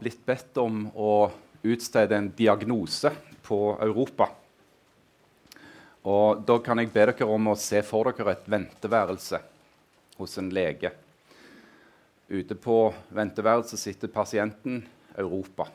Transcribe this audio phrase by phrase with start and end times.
[0.00, 1.30] Blitt bedt om å
[1.60, 3.10] utstede en diagnose
[3.44, 4.30] på Europa.
[6.08, 9.40] Og Da kan jeg be dere om å se for dere et venteværelse
[10.16, 10.92] hos en lege.
[12.30, 14.80] Ute på venteværelset sitter pasienten
[15.18, 15.66] Europa.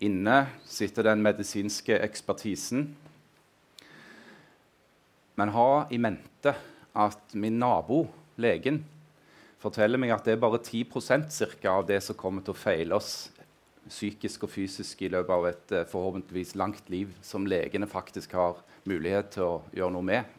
[0.00, 2.86] Inne sitter den medisinske ekspertisen.
[5.36, 6.54] Men ha i mente
[6.96, 8.06] at min nabo,
[8.40, 8.80] legen,
[9.60, 12.96] forteller meg at det er bare 10% cirka, av det som kommer til å feile
[12.96, 13.28] oss
[13.90, 18.60] psykisk og fysisk i løpet av et eh, forhåpentligvis langt liv, som legene faktisk har
[18.88, 20.36] mulighet til å gjøre noe med.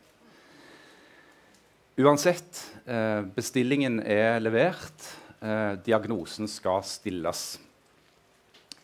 [2.01, 5.09] Uansett, eh, bestillingen er levert.
[5.41, 7.59] Eh, diagnosen skal stilles.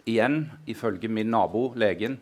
[0.07, 2.19] Igjen, ifølge min nabo, legen,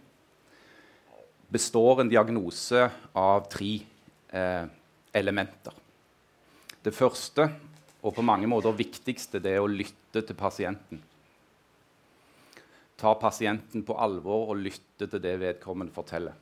[1.51, 3.77] består en diagnose av tre
[5.15, 5.71] elementer.
[6.83, 7.45] Det første
[8.05, 10.99] og på mange måter viktigste det er å lytte til pasienten.
[12.95, 16.35] Ta pasienten på alvor og lytte til det vedkommende forteller.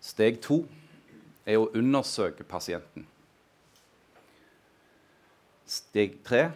[0.00, 0.62] Steg to
[1.44, 3.04] er å undersøke pasienten.
[5.66, 6.46] Steg tre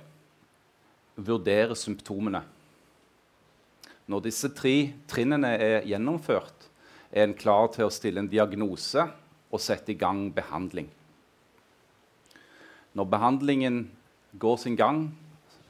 [1.21, 2.41] vurdere symptomene.
[4.11, 4.75] Når disse tre
[5.11, 6.71] trinnene er gjennomført,
[7.13, 9.05] er en klar til å stille en diagnose
[9.51, 10.89] og sette i gang behandling.
[12.95, 13.85] Når behandlingen
[14.39, 15.05] går sin gang,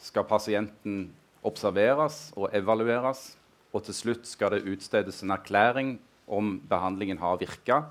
[0.00, 1.10] skal pasienten
[1.44, 3.34] observeres og evalueres.
[3.76, 7.82] Og til slutt skal det utstedes en erklæring om behandlingen har virka,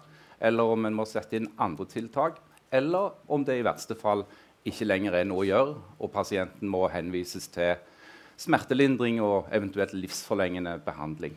[0.41, 2.39] eller om en må sette inn andre tiltak,
[2.71, 4.25] eller om det i verste fall
[4.67, 7.77] ikke lenger er noe å gjøre, og pasienten må henvises til
[8.39, 11.35] smertelindring og eventuelt livsforlengende behandling.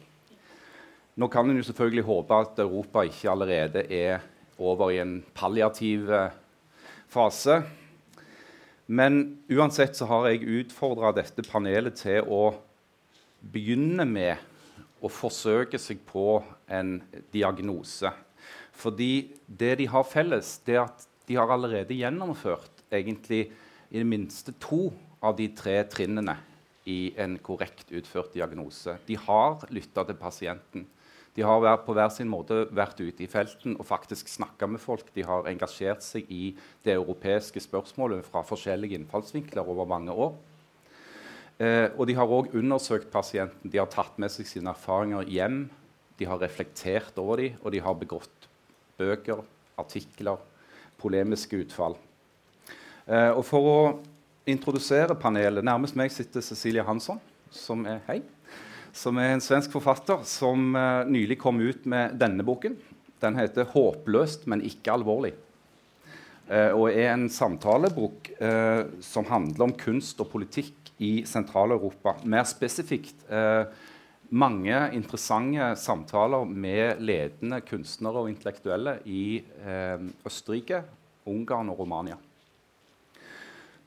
[1.19, 4.23] Nå kan en jo selvfølgelig håpe at Europa ikke allerede er
[4.59, 6.33] over i en palliativ eh,
[7.13, 7.61] fase.
[8.93, 12.43] Men uansett så har jeg utfordra dette panelet til å
[13.41, 14.37] begynne med
[15.01, 16.99] å forsøke seg på en
[17.33, 18.13] diagnose.
[18.77, 23.47] Fordi det de har felles, det er at de har allerede gjennomført egentlig
[23.89, 24.91] i det minste to
[25.25, 26.37] av de tre trinnene
[26.85, 28.99] i en korrekt utført diagnose.
[29.09, 30.85] De har lytta til pasienten.
[31.33, 35.07] De har på hver sin måte vært ute i felten og faktisk snakka med folk.
[35.15, 36.53] De har engasjert seg i
[36.85, 40.35] det europeiske spørsmålet fra forskjellige innfallsvinkler over mange år.
[41.57, 43.73] Eh, og de har òg undersøkt pasienten.
[43.73, 45.65] De har tatt med seg sine erfaringer hjem.
[46.21, 48.49] De har reflektert over dem, og de har begått
[49.01, 49.41] bøker,
[49.81, 50.37] artikler,
[51.01, 51.97] polemiske utfall.
[53.09, 53.79] Eh, og for å
[54.47, 57.21] introdusere panelet Nærmest meg sitter Cecilie Hansson,
[57.51, 58.21] som er hei
[58.93, 62.77] som er en svensk forfatter som uh, nylig kom ut med denne boken.
[63.23, 65.35] Den heter 'Håpløst, men ikke alvorlig'.
[66.51, 72.21] Uh, og er en samtalebok uh, som handler om kunst og politikk i Sentral-Europa.
[72.25, 73.25] Mer spesifikt
[74.33, 79.43] mange interessante samtaler med ledende kunstnere og intellektuelle i
[80.25, 80.85] Østerrike,
[81.27, 82.17] Ungarn og Romania.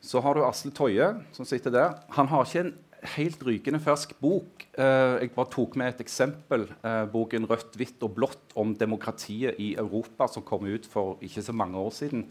[0.06, 1.96] Så har du Asle Toje, som sitter der.
[2.14, 2.76] Han har ikke en
[3.14, 4.66] helt rykende fersk bok.
[4.78, 6.68] Uh, jeg bare tok med et eksempel.
[6.84, 11.42] Uh, boken 'Rødt, hvitt og blått' om demokratiet i Europa, som kom ut for ikke
[11.46, 12.28] så mange år siden.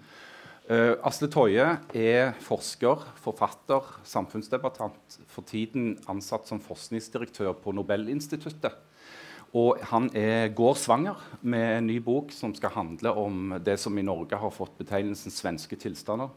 [0.71, 5.19] Uh, Asle Toje er forsker, forfatter, samfunnsdebattant.
[5.29, 8.73] For tiden ansatt som forskningsdirektør på Nobelinstituttet.
[9.55, 13.95] Og han er, går svanger med en ny bok som skal handle om det som
[13.99, 16.33] i Norge har fått betegnelsen 'svenske tilstander'.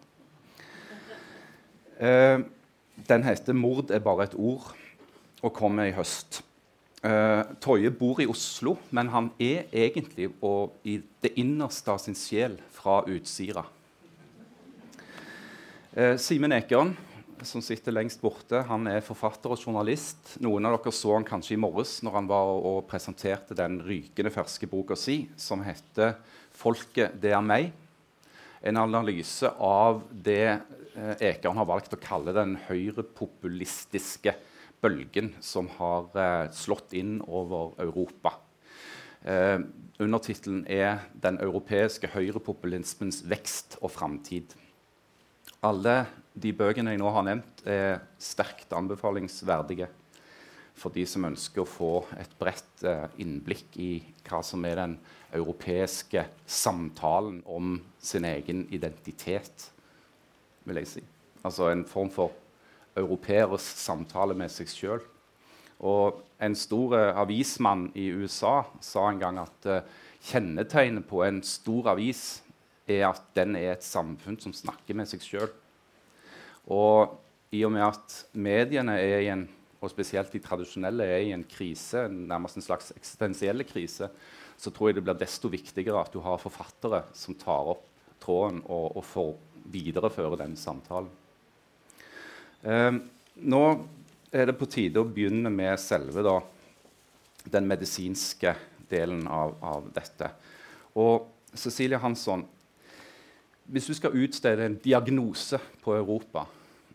[1.97, 2.45] Uh,
[3.05, 4.75] den heter 'Mord er bare et ord'
[5.43, 6.43] og kommer i høst.
[7.05, 12.17] Uh, Toje bor i Oslo, men han er egentlig og i det innerste av sin
[12.17, 13.63] sjel fra Utsira.
[15.93, 16.95] Uh, Simen Ekern,
[17.45, 20.39] som sitter lengst borte, han er forfatter og journalist.
[20.41, 24.33] Noen av dere så han kanskje i morges når han var og presenterte den rykende
[24.33, 26.17] ferske boka si, som heter
[26.51, 27.71] 'Folket, det er meg'.
[28.63, 34.33] En analyse av det Eh, Ekern har valgt å kalle den høyrepopulistiske
[34.81, 38.37] bølgen som har eh, slått inn over Europa.
[39.23, 39.59] Eh,
[39.99, 44.53] Undertittelen er 'Den europeiske høyrepopulismens vekst og framtid'.
[45.63, 46.05] Alle
[46.37, 49.87] de bøkene jeg nå har nevnt, er sterkt anbefalingsverdige
[50.77, 54.99] for de som ønsker å få et bredt eh, innblikk i hva som er den
[55.33, 59.71] europeiske samtalen om sin egen identitet
[60.67, 61.03] vil jeg si.
[61.45, 62.35] Altså en form for
[62.97, 65.03] europeers samtale med seg sjøl.
[65.77, 69.83] Og en stor uh, avismann i USA sa en gang at uh,
[70.27, 72.41] kjennetegnet på en stor avis
[72.89, 75.51] er at den er et samfunn som snakker med seg sjøl.
[76.73, 77.13] Og
[77.53, 79.47] i og med at mediene er i en
[79.77, 84.09] og spesielt de tradisjonelle er i en krise, nærmest en slags eksistensiell krise,
[84.57, 87.83] så tror jeg det blir desto viktigere at du har forfattere som tar opp
[88.23, 89.35] tråden og, og får
[89.71, 91.09] videreføre den samtalen.
[92.61, 92.91] Eh,
[93.35, 93.63] nå
[94.31, 96.37] er det på tide å begynne med selve da,
[97.47, 98.55] den medisinske
[98.89, 100.31] delen av, av, dette.
[100.97, 101.27] Og
[101.57, 102.43] Cecilie Hansson,
[103.67, 106.45] hvis du skal utstede en diagnose på Europa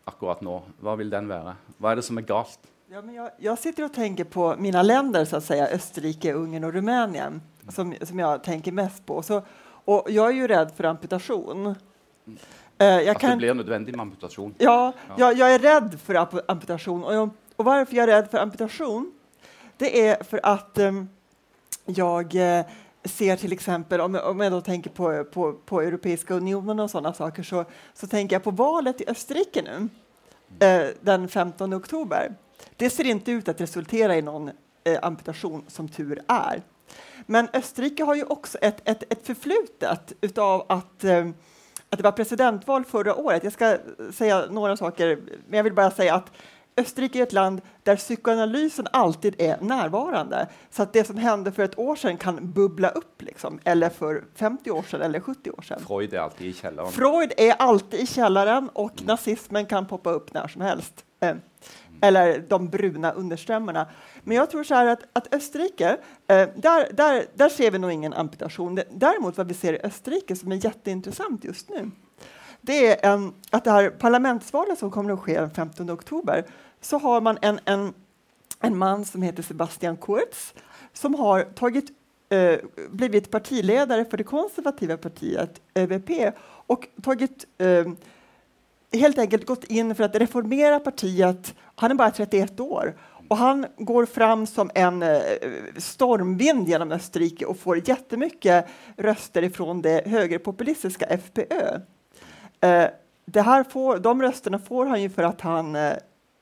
[0.09, 1.55] akkurat nå, hva vil den være?
[1.79, 2.71] Hva er det som er galt?
[2.93, 8.19] Ja, jeg, jag, sitter og tenker på mine länder, så Ungarn og Rumänien, som, som
[8.19, 9.23] jeg tenker mest på.
[9.23, 9.41] Så,
[9.87, 11.75] jeg er jo redd for för amputation.
[12.83, 14.55] Uh, jag att kan, det blir nödvändigt med amputation?
[14.59, 15.33] Ja, ja.
[15.33, 16.15] Jag, är rädd för
[16.49, 17.05] amputation.
[17.05, 19.13] Och, jag, och, varför jag är rädd för amputation,
[19.77, 21.09] det är för att um,
[21.85, 22.61] jag uh,
[23.05, 27.15] ser till exempel, om, om jag då tänker på, på, på Europeiska unionen och sådana
[27.15, 27.65] saker, så,
[27.95, 29.89] så tänker jag på valet i Österrike nu,
[30.67, 32.35] uh, den 15 oktober.
[32.77, 34.51] Det ser inte ut att resultera i någon
[34.85, 36.63] eh, amputation, som tur är.
[37.27, 41.29] Men Österrike har ju också ett, ett, ett förflutet utav att, eh,
[41.93, 43.45] att det var presidentval förra året.
[43.45, 43.79] Jag ska
[44.13, 45.19] säga några saker,
[45.49, 46.33] men jag vill bara säga att
[46.77, 50.49] Österrike är ett land där psykoanalysen alltid är närvarande.
[50.71, 54.25] Så att det som hände för ett år sedan kan bubbla upp, liksom, eller för
[54.35, 55.81] 50 år sedan eller 70 år sedan.
[55.87, 56.93] Freud är alltid i källaren.
[56.93, 59.07] Freud är alltid i källaren och mm.
[59.07, 61.05] nazismen kan poppa upp när som helst.
[61.21, 61.35] Eh,
[62.03, 63.87] eller de bruna underströmmarna.
[64.25, 65.97] Men jag tror så här att, att Österrike,
[66.27, 68.81] eh, där, där, där ser vi nog ingen amputation.
[68.91, 71.91] Däremot vad vi ser i Österrike som är jätteintressant just nu,
[72.61, 76.45] det är en, att det här parlamentsvalet som kommer att ske den 15 oktober,
[76.81, 77.95] så har man en, en,
[78.61, 80.55] en man som heter Sebastian Kurz
[80.93, 81.91] som har tagit,
[82.29, 82.59] eh,
[82.91, 86.11] blivit partiledare för det konservativa partiet ÖVP
[86.67, 87.87] och tagit eh,
[88.93, 91.55] helt enkelt gått in för att reformera partiet.
[91.75, 92.95] Han är bara 31 år
[93.29, 95.21] och han går fram som en eh,
[95.77, 98.67] stormvind genom Österrike och får jättemycket
[98.97, 101.81] röster ifrån det högerpopulistiska FPÖ.
[102.61, 105.93] Eh, får, de rösterna får han ju för att han eh,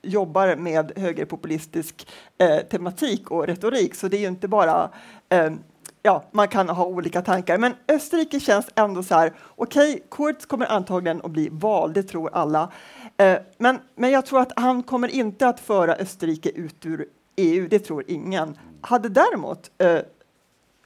[0.03, 2.09] jobbar med högerpopulistisk
[2.39, 4.91] eh, tematik och retorik, så det är ju inte bara
[5.29, 5.53] eh,
[6.03, 7.59] ja, man kan ha olika tankar.
[7.59, 12.03] Men Österrike känns ändå så här, okej, okay, Kurz kommer antagligen att bli vald, det
[12.03, 12.73] tror alla.
[13.17, 17.07] Eh, men, men jag tror att han kommer inte att föra Österrike ut ur
[17.37, 18.59] EU, det tror ingen.
[18.81, 19.99] Hade däremot eh,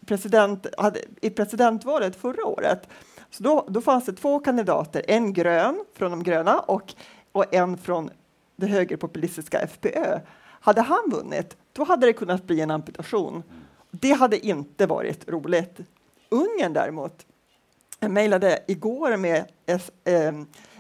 [0.07, 2.89] president, hade, i presidentvalet förra året,
[3.31, 6.95] så då, då fanns det två kandidater, en grön från de gröna och,
[7.33, 8.11] och en från
[8.57, 10.21] det högerpopulistiska FPÖ.
[10.61, 13.43] Hade han vunnit, då hade det kunnat bli en amputation.
[14.01, 15.81] Det hade inte varit roligt.
[16.29, 17.27] Ungern däremot,
[18.01, 20.33] jag mejlade igår med es, eh,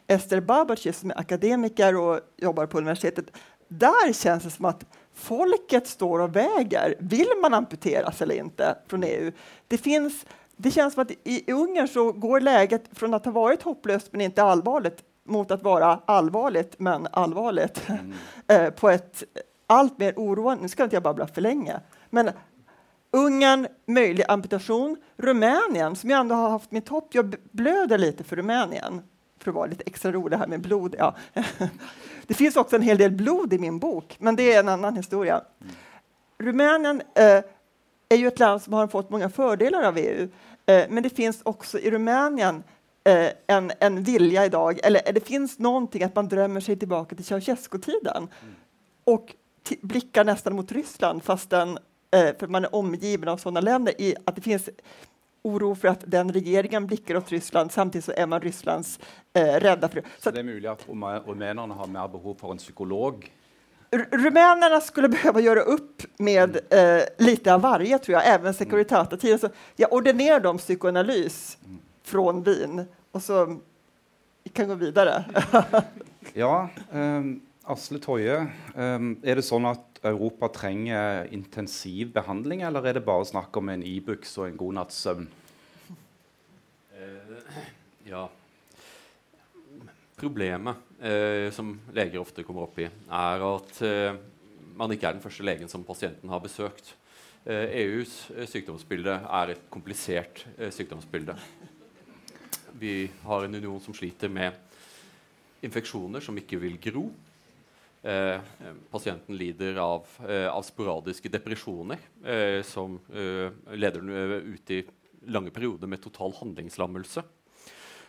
[0.06, 3.26] Ester Babacic som är akademiker och jobbar på universitetet.
[3.68, 4.84] Där känns det som att
[5.14, 6.94] folket står och väger.
[6.98, 9.32] Vill man amputeras eller inte från EU?
[9.68, 10.26] Det, finns,
[10.56, 14.20] det känns som att i Ungern så går läget från att ha varit hopplöst men
[14.20, 18.12] inte allvarligt mot att vara allvarligt men allvarligt mm.
[18.48, 19.22] Eh, på ett
[19.66, 21.80] allt mer oroande, nu ska inte jag babbla för länge,
[22.10, 22.30] men
[23.14, 24.96] Ungern, möjlig amputation.
[25.16, 27.14] Rumänien, som jag ändå har haft mitt hopp.
[27.14, 29.02] Jag blöder lite för Rumänien,
[29.38, 30.94] för att vara lite extra rolig här med blod.
[30.98, 31.16] Ja.
[32.26, 34.96] Det finns också en hel del blod i min bok, men det är en annan
[34.96, 35.42] historia.
[36.38, 37.44] Rumänien eh,
[38.08, 40.28] är ju ett land som har fått många fördelar av EU,
[40.66, 42.62] eh, men det finns också i Rumänien
[43.04, 47.24] eh, en, en vilja idag, eller det finns någonting att man drömmer sig tillbaka till
[47.24, 48.54] Ceausescu-tiden mm.
[49.04, 49.34] och
[49.82, 51.66] blickar nästan mot Ryssland fast Eh,
[52.38, 54.68] för man är omgiven av sådana länder, i att det finns
[55.42, 58.98] oro för att den regeringen blickar åt Ryssland, samtidigt så är man Rysslands
[59.32, 60.02] eh, rädda för det.
[60.02, 60.88] Så, så det är möjligt att
[61.26, 63.32] rumänerna har mer behov for en psykolog?
[64.10, 69.38] Rumänerna skulle behöva göra upp med eh, lite av varje, tror jag, även Securitate-tiden.
[69.38, 71.78] Så jag ordinerar dem psykoanalys mm.
[72.02, 73.60] från Wien och så
[74.44, 75.24] vi kan gå vidare.
[76.32, 82.98] ja, um, Asle Toje, um, är det så att Europa trenger intensiv behandling, eller er
[82.98, 85.28] det bare snakk om en Ibux e og en god natts søvn?
[86.94, 87.62] Eh,
[88.10, 88.26] ja.
[90.20, 94.20] Problemet eh, som leger ofte kommer opp i, er at eh,
[94.76, 96.94] man ikke er den første legen som pasienten har besøkt.
[97.44, 101.36] EUs eh, e sykdomsbilde er et komplisert eh, sykdomsbilde.
[102.80, 104.56] Vi har en union som sliter med
[105.64, 107.08] infeksjoner som ikke vil gro.
[108.04, 108.40] Eh,
[108.90, 114.02] pasienten lider av, eh, av, sporadiske depresjoner eh, som eh, leder
[114.44, 114.82] ut i
[115.32, 117.24] lange perioder med total handlingslammelse.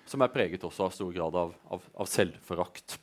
[0.05, 2.97] Som er preget også av stor grad av, av, av selvforakt.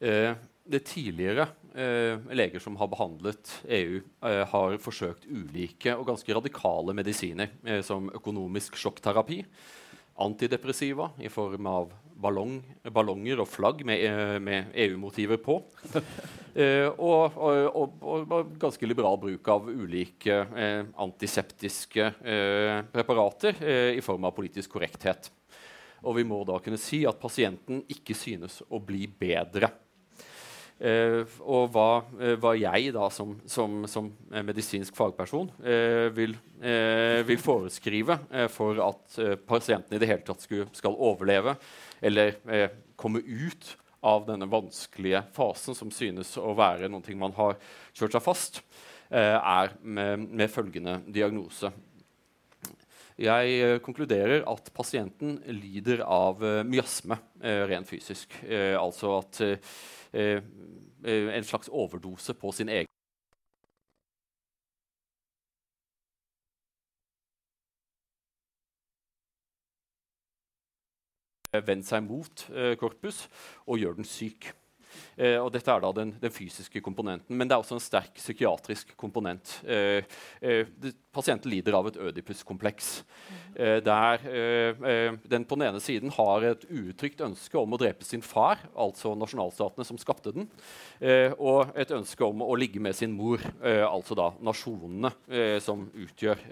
[0.00, 0.32] Eh,
[0.68, 6.96] det tidligere eh, leger som har behandlet EU, eh, har forsøkt ulike og ganske radikale
[6.96, 9.42] medisiner, eh, som økonomisk sjokkterapi,
[10.24, 12.58] antidepressiva i form av ballong,
[12.94, 15.62] ballonger og flagg med, eh, med EU-motiver på.
[16.58, 23.90] Eh, og, og, og, og, ganske liberal bruk av ulike eh, antiseptiske eh, preparater eh,
[23.94, 25.28] i form av politisk korrekthet.
[26.02, 29.70] Og vi må da kunne si at pasienten ikke synes å bli bedre.
[30.78, 32.04] Uh, og hva,
[32.38, 34.12] hva, jeg da som, som, som
[34.46, 35.48] medisinsk fagperson
[36.14, 36.36] vil,
[37.26, 38.14] vil, foreskrive
[38.54, 41.56] for at pasienten i det hele tatt skal overleve
[42.00, 42.38] eller
[42.98, 43.74] komme ut
[44.06, 47.58] av denne vanskelige fasen som synes å være noe man har
[47.96, 48.62] kjørt seg fast,
[49.10, 51.70] er med, med, følgende diagnose.
[53.18, 58.36] Jeg konkluderer at pasienten lider av myasme rent fysisk.
[58.78, 59.40] altså at
[60.12, 60.42] Eh,
[61.04, 62.88] eh, en slags overdose på sin egen
[71.66, 73.26] vendt seg mot eh, korpus
[73.66, 74.52] og gjør den syk.
[75.18, 77.36] Eh, og dette er da den, den, fysiske komponenten.
[77.36, 79.58] Men det er også en sterk psykiatrisk komponent.
[79.66, 80.06] Eh,
[80.40, 82.90] eh, det, pasienten lider av et ødipuskompleks.
[83.54, 88.06] Eh, der eh, den på den ene siden har et uuttrykt ønske om å drepe
[88.06, 90.48] sin far, altså nasjonalstatene som skapte den,
[91.38, 95.10] og et ønske om å ligge med sin mor, altså da nasjonene
[95.62, 96.42] som utgjør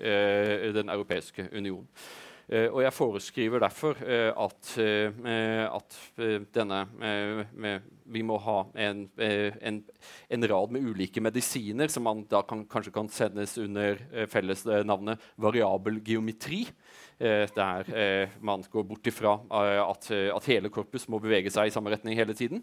[0.77, 1.87] den europeiske union.
[2.47, 5.97] Uh, og jeg foreskriver derfor uh, at, uh, at
[6.55, 6.79] denne
[8.07, 9.81] Vi må ha en, en,
[10.31, 13.99] en, rad med ulike medisiner som man da kan, kanskje kan sendes under
[14.31, 16.63] fellesnavnet variabel geometri.
[17.19, 21.71] Eh, der eh, man går bort ifra eh, at, at, hele korpus må bevege seg
[21.71, 22.61] i samme retning hele tiden.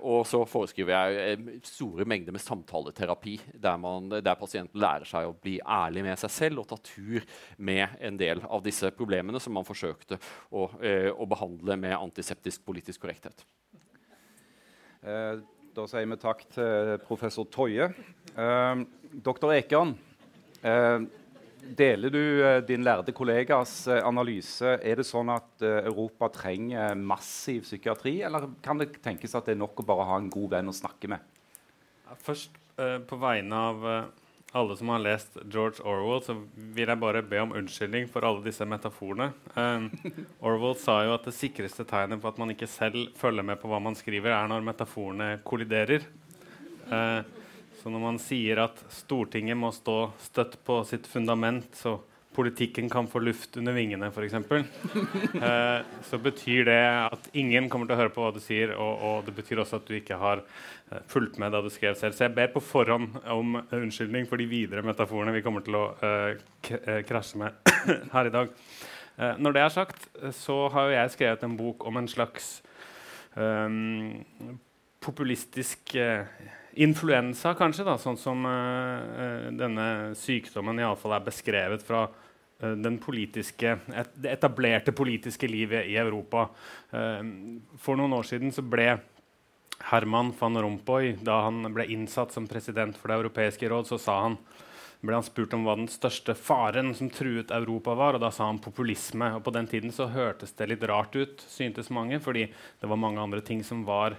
[0.00, 5.34] og så foreskriver jeg store mengder med samtaleterapi, der, man, der, pasienten lærer seg å
[5.36, 7.20] bli ærlig med seg selv og ta tur
[7.58, 10.16] med en del av disse problemene som man forsøkte
[10.48, 10.64] å,
[11.12, 13.44] å behandle med antiseptisk politisk korrekthet.
[15.78, 17.92] Da sier vi takk til professor Toje.
[19.28, 21.04] Doktor eh,
[21.78, 24.76] Deler du uh, din lærde kollegas uh, analyse?
[24.78, 29.56] Er det sånn at uh, Europa trenger massiv psykiatri, eller kan det tenkes at det
[29.56, 31.36] er nok å bare ha en god venn å snakke med?
[32.24, 33.82] Først, på vegne av
[34.56, 38.40] alle som har lest George Orwell, så vil jeg bare be om unnskyldning for alle
[38.46, 39.28] disse metaforene.
[40.46, 43.68] Orwell sa jo at det sikreste tegnet på at man ikke selv følger med på
[43.68, 46.06] hva man skriver, er når metaforene kolliderer.
[46.88, 47.20] Uh,
[47.78, 51.98] så når man sier at Stortinget må stå støtt på sitt fundament, så
[52.38, 54.34] politikken kan få luft under vingene, f.eks.,
[55.48, 59.00] eh, så betyr det at ingen kommer til å høre på hva du sier, og,
[59.08, 62.14] og det betyr også at du ikke har eh, fulgt med da du skrev selv.
[62.14, 65.88] Så jeg ber på forhånd om unnskyldning for de videre metaforene vi kommer til å
[65.98, 67.74] eh, eh krasje med
[68.14, 68.54] her i dag.
[69.18, 70.08] Eh, når det er sagt,
[70.38, 72.60] så har jeg skrevet en bok om en slags
[73.34, 74.14] um,
[75.02, 76.22] populistisk uh,
[76.84, 83.74] influensa, kanskje, da, sånn som uh, denne sykdommen iallfall er beskrevet fra uh, den politiske,
[83.90, 86.48] et, det etablerte politiske livet i Europa.
[86.94, 87.20] Uh,
[87.82, 88.92] for noen år siden så ble
[89.90, 94.22] Herman van Rompuy, da han ble innsatt som president for Det europeiske råd, så sa
[94.24, 94.38] han
[94.98, 98.16] ble han spurt om hva den største faren som truet Europa var.
[98.16, 99.36] og Da sa han populisme.
[99.36, 102.98] og På den tiden så hørtes det litt rart ut, syntes mange, fordi det var
[102.98, 104.18] mange andre ting som var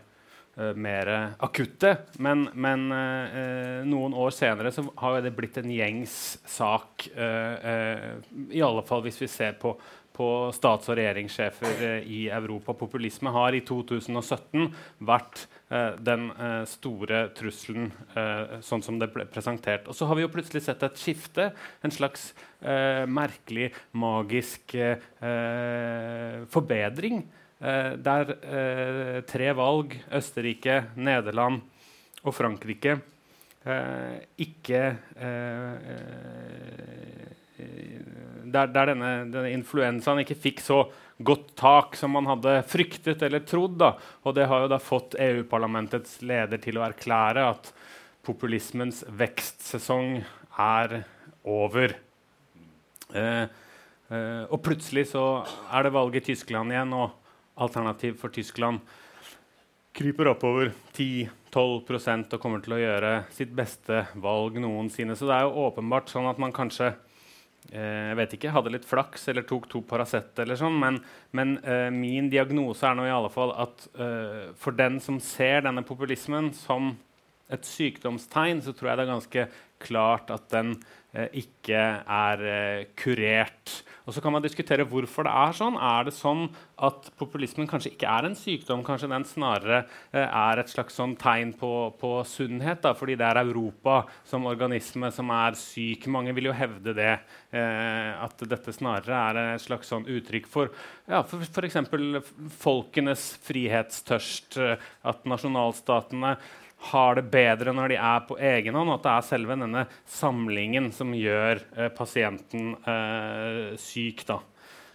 [0.75, 1.95] mer akutte.
[2.19, 6.13] Men, men uh, noen år senere så har det blitt en gjengs
[6.49, 8.19] sak, uh,
[8.51, 9.73] i alle fall hvis vi ser på,
[10.15, 12.75] på stats- og regjeringssjefer i Europa.
[12.77, 14.67] Populisme har i 2017
[15.07, 15.47] vært
[16.01, 16.31] den
[16.65, 17.91] store trusselen,
[18.65, 19.85] sånn som det ble presentert.
[19.85, 21.51] Og så har vi jo plutselig sett et skifte.
[21.85, 24.73] En slags merkelig, magisk
[26.51, 31.59] forbedring Eh, der eh, tre valg, Østerrike, Nederland
[32.23, 32.99] og Frankrike,
[33.67, 34.83] eh, ikke
[38.49, 40.79] der, der denne, denne, influensaen ikke fikk så
[41.19, 43.77] godt tak som man hadde fryktet eller trodd.
[43.81, 43.93] Da.
[44.23, 47.71] Og det har jo da fått EU-parlamentets leder til å erklære at
[48.25, 50.19] populismens vekstsesong
[50.59, 51.01] er
[51.47, 51.95] over.
[53.15, 53.45] Eh,
[54.11, 55.25] eh, og plutselig så
[55.71, 57.15] er det valg i Tyskland igjen, og
[57.59, 58.81] alternativ for Tyskland
[59.99, 65.17] kryper oppover 10-12% og kommer til å gjøre sitt beste valg noensinne.
[65.17, 66.93] Så det er jo åpenbart sånn at man kanskje
[67.69, 70.95] jeg vet ikke, hadde litt flaks eller tok to Paracet sånn, men,
[71.35, 75.65] men uh, min diagnose er nå i alle fall at uh, for den som ser
[75.67, 76.95] denne populismen som
[77.51, 79.45] et sykdomstegn, så tror jeg det er ganske
[79.83, 80.75] klart at den
[81.09, 82.43] ikke er
[82.99, 83.79] kurert.
[84.09, 85.75] Og så kan man diskutere hvorfor det er sånn.
[85.77, 86.47] Er det sånn
[86.81, 88.81] at populismen kanskje ikke er en sykdom?
[88.85, 91.69] Kanskje den snarere eh, er et slags sånn tegn på,
[92.01, 96.07] på sunnhet, da, fordi det er Europa som organisme som er syk.
[96.09, 97.11] Mange vil jo hevde det.
[97.53, 100.73] Eh, at dette snarere er et slags sånn uttrykk for
[101.05, 101.77] ja, f.eks.
[102.63, 104.57] folkenes frihetstørst.
[104.57, 106.33] Eh, at nasjonalstatene
[106.79, 109.83] har det bedre når de er på egen hånd, og at det er selve denne
[110.07, 114.23] samlingen som gjør eh, pasienten eh, syk.
[114.29, 114.39] da.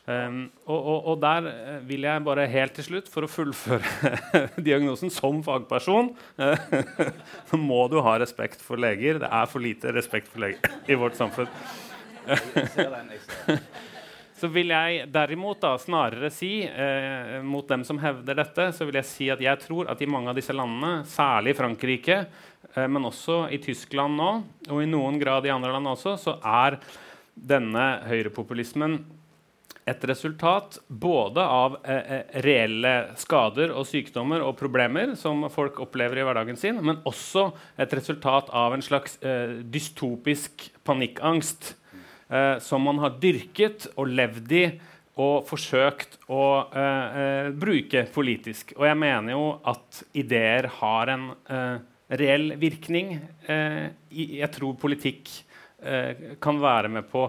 [0.04, 4.42] Um, og, og, og, der eh, vil jeg bare helt til slutt, for å fullføre
[4.66, 6.10] diagnosen som fagperson
[7.48, 9.22] Så må du ha respekt for leger.
[9.22, 11.48] Det er for lite respekt for leger i vårt samfunn.
[14.34, 18.98] Så vil jeg derimot da snarere si eh, mot dem som hevder dette, så vil
[18.98, 22.16] jeg si at jeg tror at i mange av disse landene, særlig i Frankrike,
[22.74, 24.30] eh, men også i Tyskland nå,
[24.70, 26.80] og i noen grad i andre land også, så er
[27.34, 28.98] denne høyrepopulismen
[29.84, 36.20] et resultat både av eh, eh reelle skader og sykdommer og problemer som folk opplever
[36.20, 41.74] i hverdagen sin, men også et resultat av en slags eh, dystopisk panikkangst
[42.28, 44.66] eh, som man har dyrket og levd i
[45.22, 48.74] og forsøkt å eh, eh, bruke politisk.
[48.78, 51.76] Og jeg mener jo at ideer har en eh,
[52.18, 53.14] reell virkning.
[53.46, 55.40] Eh, jeg tror politikk
[56.40, 57.26] kan være med på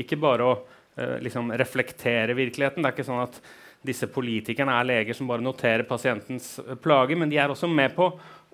[0.00, 0.52] ikke bare å
[1.20, 2.80] liksom reflektere virkeligheten.
[2.80, 3.34] Det er ikke sånn at
[3.84, 8.06] disse politikerne er leger som bare noterer pasientens plager, men de er også med på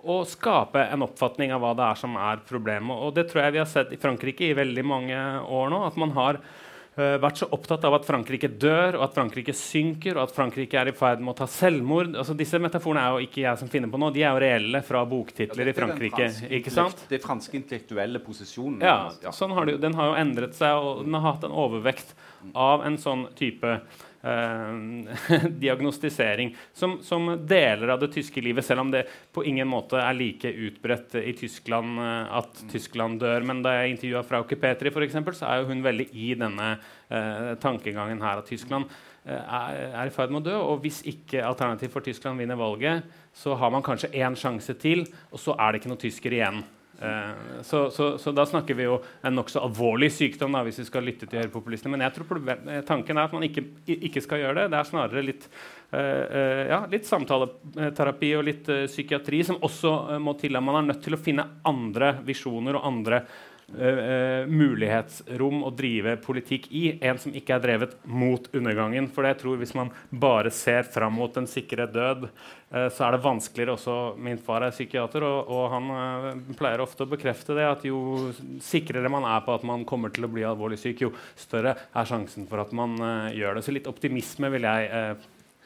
[0.05, 3.01] å skape en oppfatning av hva det er som er problemet.
[3.01, 5.81] Og det tror jeg vi har sett i Frankrike i veldig mange år nå.
[5.87, 10.19] At man har uh, vært så opptatt av at Frankrike dør, og at Frankrike synker,
[10.19, 12.13] og at Frankrike er i ferd med å ta selvmord.
[12.13, 14.13] Altså, disse metaforene er jo ikke jeg som finner på nå.
[14.15, 16.31] De er jo reelle fra boktitler ja, i Frankrike.
[16.61, 17.05] ikke sant?
[17.11, 18.81] Det franske intellektuelle posisjonen.
[18.85, 19.35] Ja, ja.
[19.35, 22.17] Sånn har det, den har jo endret seg, og den har hatt en overvekt
[22.53, 23.79] av en sånn type
[24.25, 29.03] Eh, diagnostisering som, som, deler av det tyske livet, selv om det
[29.37, 32.63] på ingen måte er like utbredt i Tyskland uh, at.
[32.73, 33.45] Tyskland dør.
[33.45, 36.71] Men da jeg intervjua Frauke Petri, for eksempel, så er jo hun veldig i denne
[36.79, 38.89] uh, tankegangen her at Tyskland
[39.25, 40.57] er, er, i ferd med å dø.
[40.71, 43.05] Og hvis ikke Alternativ for Tyskland vinner valget,
[43.37, 46.65] så har man kanskje én sjanse til, og så er det ikke noen tysker igjen.
[47.05, 50.89] Uh, så, så, så, da snakker vi jo en nokså alvorlig sykdom, da, hvis vi
[50.89, 51.93] skal lytte til høyrepopulistene.
[51.93, 54.69] Men jeg tror eh, tanken er at man ikke, ikke, skal gjøre det.
[54.73, 55.49] Det er snarere litt,
[55.93, 60.57] uh, ja, litt samtaleterapi og litt psykiatri som også må til.
[60.61, 66.69] Man er nødt til å finne andre visjoner og andre Uh, mulighetsrom å drive politikk
[66.71, 66.83] i.
[67.05, 69.09] En som ikke er drevet mot undergangen.
[69.15, 73.17] For jeg tror hvis man bare ser fram mot en sikre død, uh, så er
[73.17, 77.57] det vanskeligere også Min far er psykiater, og, og han uh, pleier ofte å bekrefte
[77.57, 78.33] det at jo
[78.65, 82.11] sikrere man er på at man kommer til å bli alvorlig syk, jo større er
[82.11, 82.99] sjansen for at man
[83.35, 83.65] gjør det.
[83.67, 85.17] Så litt optimisme vil jeg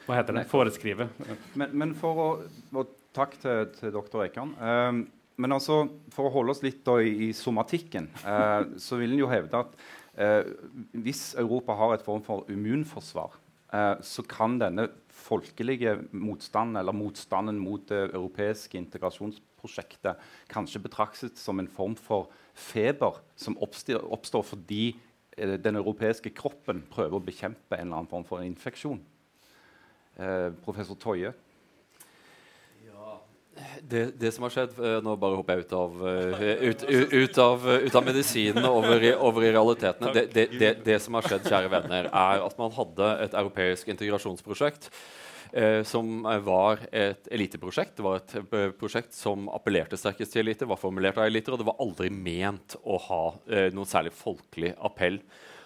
[0.09, 1.05] hva heter det, foreskrive.
[1.59, 2.29] Men, men for å,
[2.73, 4.51] og Takk til, til doktor Ekan.
[4.61, 4.99] Um,
[5.39, 9.29] men altså, for å holde oss litt i, i somatikken, eh, så vil en jo
[9.31, 9.77] hevde at
[10.19, 10.49] eh,
[10.99, 13.37] hvis Europa har et form for immunforsvar,
[13.71, 20.19] eh, så kan denne folkelige motstanden, eller motstanden mot det europeiske integrasjonsprosjektet
[20.51, 22.27] kanskje betraktes som en form for
[22.59, 24.83] feber som oppstår, oppstår fordi
[25.37, 28.99] eh, den europeiske kroppen prøver å bekjempe en eller annen form for infeksjon.
[30.19, 31.31] Eh, professor Toje?
[33.81, 37.13] Det, det, som har skjedd uh, Nå bare hopper jeg ut av, uh, ut, ut,
[37.13, 40.13] ut av, ut av medisinen og over, over, i realitetene.
[40.15, 44.91] Det, det, det, som har skjedd, kjære venner, er at man hadde et europeisk integrasjonsprosjekt.
[45.49, 47.95] Eh, som var et eliteprosjekt.
[47.97, 51.65] Det var et prosjekt som appellerte sterkest til elite, var formulert av eliter, og det
[51.71, 53.23] var aldri ment å ha
[53.73, 55.17] noen særlig folkelig appell.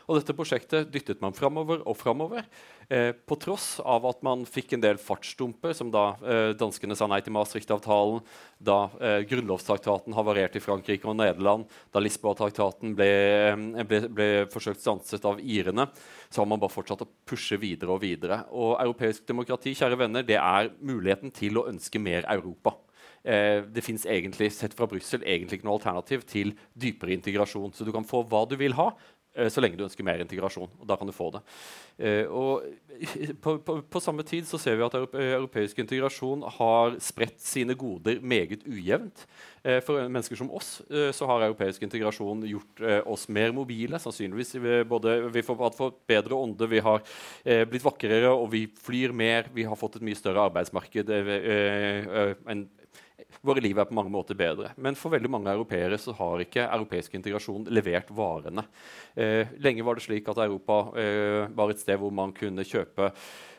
[0.07, 2.45] Og dette prosjektet dyttet man framover og framover.
[2.91, 7.07] Eh, på tross av at man fikk en del fartsdumper, som da eh, danskene sa
[7.07, 8.21] nei til Maastricht-avtalen,
[8.59, 13.11] da eh, grunnlovstraktaten havarerte i Frankrike og Nederland, da Lisboa-traktaten ble,
[13.53, 15.87] eh, ble, ble, forsøkt stanset av irene,
[16.29, 18.43] så har man bare fortsatt å pushe videre og videre.
[18.51, 22.75] Og europeisk demokrati kjære venner, det er muligheten til å ønske mer Europa.
[23.23, 27.71] Eh, det fins egentlig sett fra Brussel egentlig ikke noe alternativ til dypere integrasjon.
[27.71, 28.89] Så du kan få hva du vil ha,
[29.49, 30.69] så lenge du ønsker mer integrasjon.
[30.79, 31.41] og Da kan du få det.
[31.97, 32.61] Eh, og
[33.43, 38.21] på, på, på, samme tid så ser vi at europeisk integrasjon har spredt sine goder
[38.21, 39.25] meget ujevnt.
[39.63, 43.99] Eh, for mennesker som oss eh, så har europeisk integrasjon gjort eh, oss mer mobile.
[43.99, 44.55] sannsynligvis
[44.89, 47.01] både Vi har fått bedre ånde, vi har
[47.43, 49.49] eh, blitt vakrere, og vi flyr mer.
[49.53, 51.09] Vi har fått et mye større arbeidsmarked.
[51.09, 52.67] en
[53.41, 54.73] Våre liv er på mange måter bedre.
[54.77, 58.65] Men for veldig mange europeere så har ikke europeisk integrasjon levert varene.
[59.15, 63.11] Eh, lenge var det slik at Europa eh, var et sted hvor man kunne kjøpe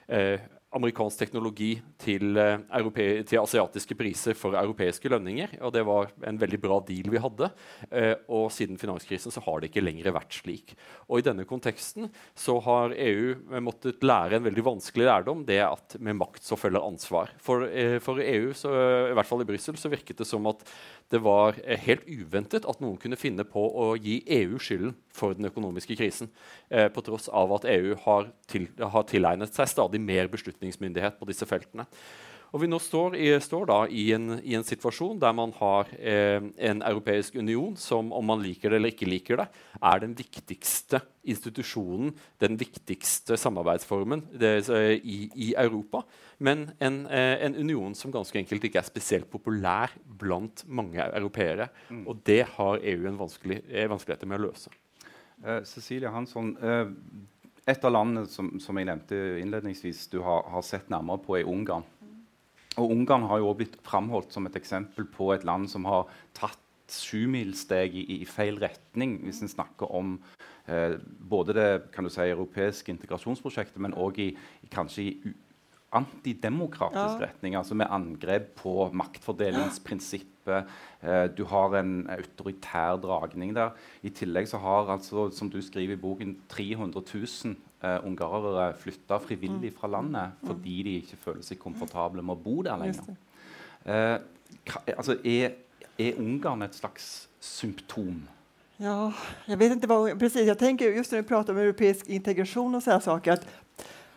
[0.08, 0.38] eh,
[0.74, 1.70] amerikansk teknologi
[2.02, 5.56] til, uh, til, asiatiske priser for europeiske lønninger.
[5.62, 7.50] og Det var en veldig bra deal vi hadde.
[7.90, 10.74] Uh, og siden finanskrisen så har det ikke lenger vært slik.
[11.08, 15.46] Og I denne konteksten så har EU måttet lære en veldig vanskelig lærdom.
[15.46, 17.32] Det at med makt så følger ansvar.
[17.42, 17.66] For,
[18.04, 18.72] for EU, så,
[19.10, 20.64] i hvert fall i Brussel, så virket det som at
[21.12, 25.36] det var eh, helt uventet at noen kunne finne på å gi EU skylden for
[25.36, 26.30] den økonomiske krisen,
[26.70, 31.28] eh, på tross av at EU har, til, har tilegnet seg stadig mer beslutningsmyndighet på
[31.30, 31.86] disse feltene.
[32.54, 35.88] Og vi nå står, i, står da i en, i en, situasjon der man har
[35.98, 39.48] eh, en europeisk union som, om man liker det eller ikke liker det,
[39.82, 44.52] er den viktigste institusjonen, den viktigste samarbeidsformen det,
[45.02, 46.04] i, i, Europa.
[46.38, 51.72] Men en, eh, en, union som ganske enkelt ikke er spesielt populær blant mange europeere.
[51.90, 52.06] Mm.
[52.06, 54.70] Og det har EU en vanskelig, vanskeligheter med å løse.
[55.42, 56.86] Uh, Cecilie Hansson, uh,
[57.66, 61.48] et av landene som, som, jeg nevnte innledningsvis du har, har sett nærmere på, er
[61.48, 61.86] Ungarn.
[62.80, 66.08] Og Ungarn har jo også blitt framholdt som et eksempel på et land som har
[66.36, 66.60] tatt
[66.90, 70.18] sjumilssteg i, i feil retning, hvis en snakker om
[70.68, 75.34] eh, både det kan du si, europeiske integrasjonsprosjektet, men òg i, i, kanskje i
[75.94, 77.28] antidemokratisk ja.
[77.28, 80.72] retning, altså med angrep på maktfordelingsprinsippet.
[81.00, 83.76] Eh, du har en autoritær dragning der.
[84.02, 87.54] I tillegg så har, altså, som du skriver i boken, 300 000
[87.84, 89.78] uh, ungarere flytta frivillig mm.
[89.80, 90.48] fra landet mm.
[90.48, 93.16] fordi de ikke føler seg komfortable med å bo der lenger.
[93.84, 94.16] Uh,
[94.96, 95.58] altså, er,
[95.98, 98.22] er Ungarn et slags symptom?
[98.76, 99.12] Ja,
[99.46, 100.46] jag vet inte vad, precis.
[100.46, 103.46] Jag tänker just när vi pratar om europeisk integration och sådana saker att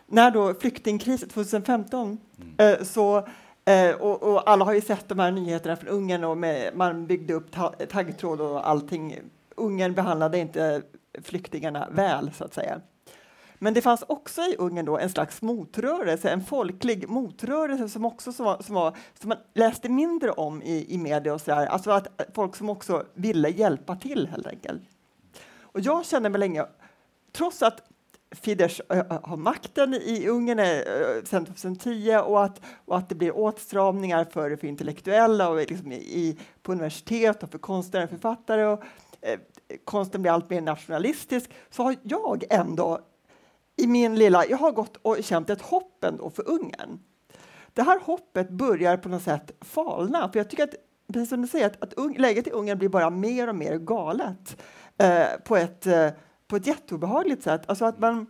[0.06, 2.54] när då flyktingkrisen 2015 mm.
[2.58, 3.28] eh, så
[3.64, 7.06] eh, och, och, alla har ju sett de här nyheterna från Ungern och med, man
[7.06, 9.18] byggde upp ta taggtråd och allting.
[9.56, 10.82] Ungern behandlade inte
[11.22, 12.80] flyktingarna väl så att säga.
[13.58, 18.44] Men det fanns också i Ungern en slags motrörelse, en folklig motrörelse som också som,
[18.44, 21.66] var, som, som man läste mindre om i, i media och så där.
[21.66, 24.82] Alltså att folk som också ville hjälpa till helt enkelt.
[25.60, 26.66] Och jag känner mig länge,
[27.32, 27.82] trots att
[28.30, 28.80] Fidesz
[29.22, 30.58] har makten i Ungern
[31.24, 36.38] sedan 2010 och att, och att det blir åtstramningar för, för intellektuella och liksom i,
[36.62, 38.66] på universitet och för konstnärer och författare.
[38.66, 38.82] Och,
[39.20, 39.38] eh,
[39.84, 43.00] konsten blir allt mer nationalistisk, så har jag ändå
[43.78, 44.46] i min lilla...
[44.46, 47.00] Jag har gått och känt ett hopp ändå för Ungern.
[47.72, 50.32] Det här hoppet börjar på något sätt falna.
[50.32, 50.74] För jag tycker att,
[51.12, 54.62] precis som du säger, att, att läget i Ungern blir bara mer och mer galet
[54.98, 56.08] eh, på, ett, eh,
[56.46, 57.62] på ett jätteobehagligt sätt.
[57.66, 58.26] Alltså att man,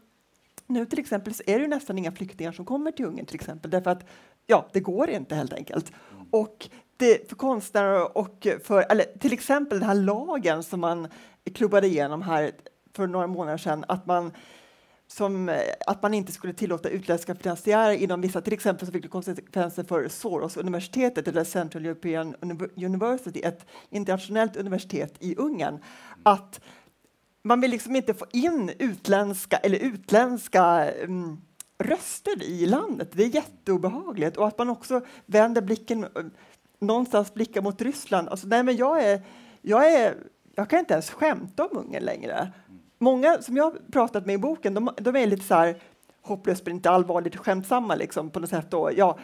[0.67, 3.71] nu till exempel så är det nästan inga flyktingar som kommer till Ungern till exempel
[3.71, 4.05] därför att
[4.47, 5.93] ja, det går inte helt enkelt.
[6.31, 11.09] Och det, för konstnärer och för, eller till exempel den här lagen som man
[11.55, 12.51] klubbade igenom här
[12.93, 14.33] för några månader sedan, att man
[15.09, 19.03] som eh, att man inte skulle tillåta utländska finansiärer inom vissa, till exempel så fick
[19.03, 22.35] det konsekvenser för Soros-universitetet, eller Central European
[22.77, 25.79] University, ett internationellt universitet i Ungern,
[26.23, 26.61] att
[27.43, 31.41] man vill liksom inte få in utländska eller utländska um,
[31.79, 33.09] röster i landet.
[33.13, 34.37] Det är jätteobehagligt.
[34.37, 36.11] Och att man också vänder blicken eh,
[36.81, 38.29] någonstans blickar mot Ryssland.
[38.29, 39.23] Alltså, nej, men jag, är,
[39.63, 40.15] jag, är,
[40.55, 42.53] jag kan inte ens skämta om Ungern längre
[42.99, 45.77] många som jag har pratat med i boken, de, de är lite så här
[46.23, 48.71] hopplöst men inte allvarligt skämtsamma liksom, på något sätt.
[48.71, 48.91] Då.
[48.97, 49.19] Ja,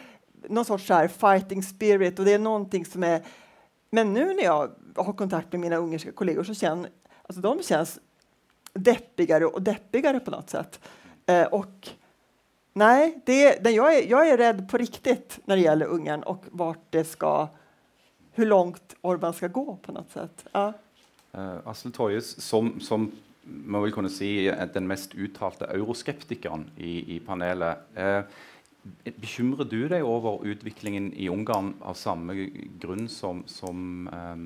[0.49, 3.21] någon sorts så fighting spirit och det är någonting som är...
[3.89, 6.89] Men nu när jag har kontakt med mina ungerska kollegor så känner
[7.23, 7.99] alltså de känns
[8.73, 10.79] deppigare och deppigare på något sätt.
[11.25, 11.89] Eh, och
[12.73, 16.85] nej, det, jag, är, jag är rädd på riktigt när det gäller Ungern och vart
[16.89, 17.47] det ska,
[18.31, 20.45] hur långt Orban ska gå på något sätt.
[20.51, 20.73] Ja.
[21.37, 23.11] Uh, Asle Toyes, som, som
[23.45, 27.77] man vil kunne si den mest uttalte euroskeptikeren i, i panelet.
[27.97, 28.23] Eh,
[29.21, 32.49] bekymrer du deg over utviklingen i Ungarn av samme
[32.81, 34.37] grunn som, som eh,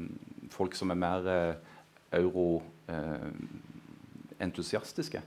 [0.54, 1.56] folk som er mer eh,
[2.20, 5.18] euroentusiastiske?
[5.20, 5.24] Eh,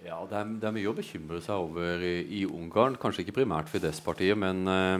[0.00, 2.96] ja, det er, det er, mye å bekymre seg over i, i Ungarn.
[3.00, 4.96] Kanskje ikke primært Fidesz-partiet, men, eh,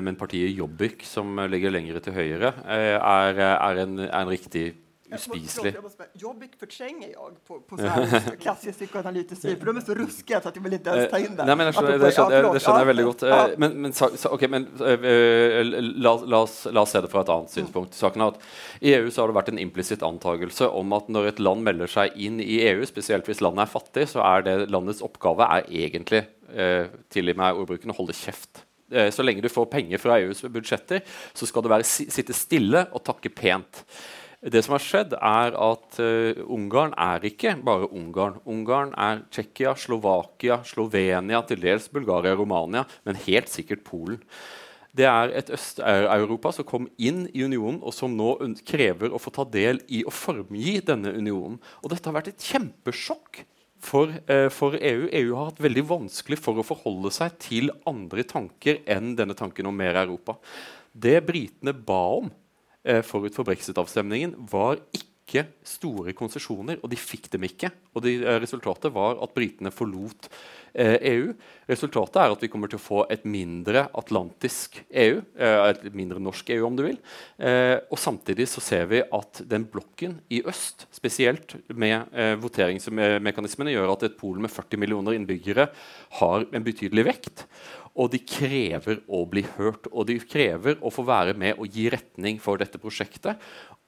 [0.00, 4.72] men, partiet Jobbik, som ligger lenger til høyre, eh, er, er, en, er en riktig
[5.14, 5.74] uspiselig.
[5.74, 9.94] Jag, måste, förtränger jag på, på så här klassisk psykoanalytisk vis, för de är så
[9.94, 11.42] ruskiga så att jag vill inte ens ta in det.
[11.42, 13.22] Eh, Nei, men jeg skjønner, det skjønner, ja, det skjønner jeg veldig godt.
[13.22, 15.60] Eh, Men, men, sa- sa- ok, men eh,
[16.06, 17.94] la, la, oss, la oss se det fra et annet synspunkt.
[17.98, 18.48] Saken er at
[18.80, 21.90] I EU så har det vært en implisitt antakelse om at når et land melder
[21.90, 25.66] seg inn i EU, spesielt hvis landet er fattig, så er det landets oppgave er
[25.68, 28.64] egentlig eh, tilgi meg ordbruken, å holde kjeft.
[28.90, 31.04] Så lenge du får penger fra EUs budsjetter,
[31.38, 33.84] så skal du være, sitte stille og takke pent.
[34.40, 38.38] Det som har skjedd, er at uh, Ungarn er ikke bare Ungarn.
[38.48, 44.22] Ungarn er Tsjekkia, Slovakia, Slovenia, til dels Bulgaria Romania, men helt sikkert Polen.
[44.96, 48.32] Det er et Øst-Europa som kom inn i unionen, og som nå
[48.66, 51.60] krever å få ta del i å formgi denne unionen.
[51.84, 53.44] Og dette har vært et kjempesjokk
[53.80, 55.08] for, eh, for EU.
[55.12, 59.66] EU har hatt veldig vanskelig for å forholde seg til andre tanker enn denne tanken
[59.66, 60.38] om mer Europa.
[60.96, 62.32] Det britene ba om
[63.04, 64.78] forut for brexit-avstemningen, var
[65.30, 67.70] ikke store konsesjoner, og de fikk dem ikke.
[67.94, 70.28] Og de, eh, resultatet var at britene forlot
[70.74, 71.32] eh, EU.
[71.68, 76.22] Resultatet er at vi kommer til å få et mindre atlantisk EU, eh, et mindre
[76.22, 76.98] norsk EU om du vil.
[77.38, 83.74] Eh, og samtidig så ser vi at den blokken i øst, spesielt med eh, voteringsmekanismene,
[83.74, 85.70] gjør at et Polen med 40 millioner innbyggere
[86.20, 87.46] har en betydelig vekt.
[87.98, 91.88] Og de krever å bli hørt, og de krever å få være med og gi
[91.90, 93.40] retning for dette prosjektet.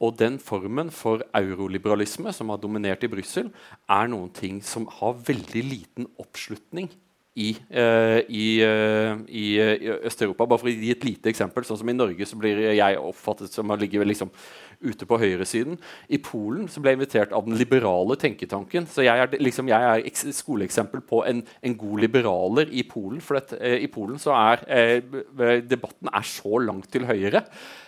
[0.03, 3.53] Og den formen for euroliberalisme som har dominert i Brussel,
[3.87, 6.91] er noen ting som har veldig liten oppslutning
[7.35, 10.45] i, eh, i, eh, i, eh, i Øst-Europa.
[10.47, 11.65] Bare for å gi et lite eksempel.
[11.65, 14.31] sånn som I Norge så blir jeg oppfattet som å ligge liksom
[14.83, 15.79] ute på høyresiden.
[16.11, 18.87] I Polen så ble jeg invitert av den liberale tenketanken.
[18.87, 23.21] Så jeg er, liksom, jeg er eks- skoleeksempel på en, en god liberaler i Polen.
[23.21, 25.01] For at, eh, i Polen så er eh,
[25.63, 27.47] debatten er så langt til høyre.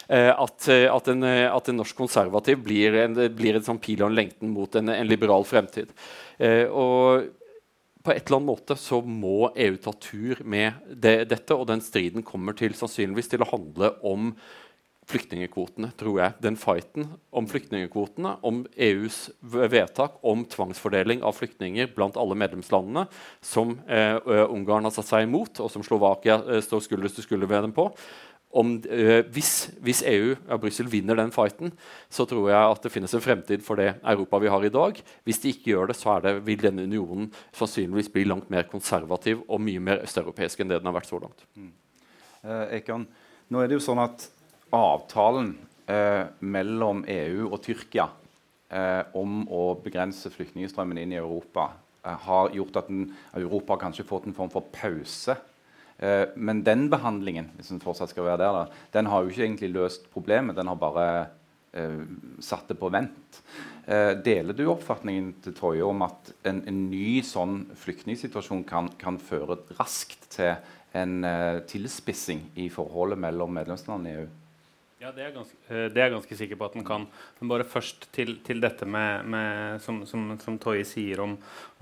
[0.09, 4.19] at, at, en, at en norsk konservativ blir en, blir en sånn pil og en
[4.19, 5.89] lengten mot en, liberal fremtid.
[6.69, 7.25] Og
[8.05, 11.81] på et eller annet måte så må EU ta tur med det, dette, og den
[11.85, 14.35] striden kommer til sannsynligvis til å handle om
[15.09, 16.37] flyktningekvotene, tror jeg.
[16.45, 23.07] Den fighten om flyktningekvotene, om EUs vedtak om tvangsfordeling av flyktninger blant alle medlemslandene,
[23.45, 24.17] som eh,
[24.49, 27.77] Ungarn har satt seg imot, og som Slovakia eh, står skulder til skulder ved dem
[27.77, 27.91] på.
[28.55, 31.73] Om, eh, hvis, hvis EU og Brussel vinner den fighten,
[32.07, 35.01] så tror jeg at det finnes en fremtid for det Europa vi har i dag.
[35.27, 39.43] Hvis de ikke gjør det, så det, vil denne unionen sannsynligvis bli langt mer konservativ
[39.49, 41.47] og mye mer østeuropeisk enn det den har vært så langt.
[41.59, 43.09] Eh, Ekan,
[43.51, 44.29] nå er det jo sånn at
[44.75, 45.55] avtalen
[45.91, 48.09] eh, mellom EU og Tyrkia
[48.71, 51.71] eh, om å begrense flyktningstrømmen inn i Europa
[52.05, 55.37] eh, har gjort at den, Europa har fått en form for pause.
[55.99, 59.47] Eh, men den behandlingen hvis den fortsatt skal være der, da, den har jo ikke
[59.47, 60.57] egentlig løst problemet.
[60.59, 61.07] Den har bare
[61.79, 62.03] uh,
[62.43, 63.41] satt det på vent.
[63.87, 69.21] Uh, deler du oppfatningen til Toje om at en, en ny sånn flyktningsituasjon kan, kan
[69.23, 70.57] føre raskt til
[70.95, 71.27] en
[71.67, 74.27] tilspissing i forholdet mellom medlemslandene i EU?
[75.05, 77.03] Ja, det er, ganske, eh, det er jeg ganske sikker på at den kan.
[77.37, 81.35] Men bare først til, til dette med, med som, som, som Toje sier om,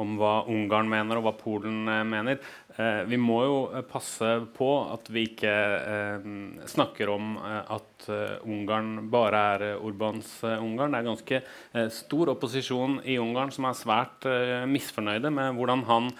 [0.02, 2.40] om hva Ungarn mener og hva Polen eh, mener.
[2.74, 6.26] Eh, vi må jo eh, passe på at vi ikke eh,
[6.74, 8.08] snakker om at
[8.42, 10.90] Ungarn bare er Orbans Ungarn.
[10.90, 14.26] Det er ganske eh, stor opposisjon i Ungarn som er svært
[14.66, 16.10] misfornøyde med hvordan han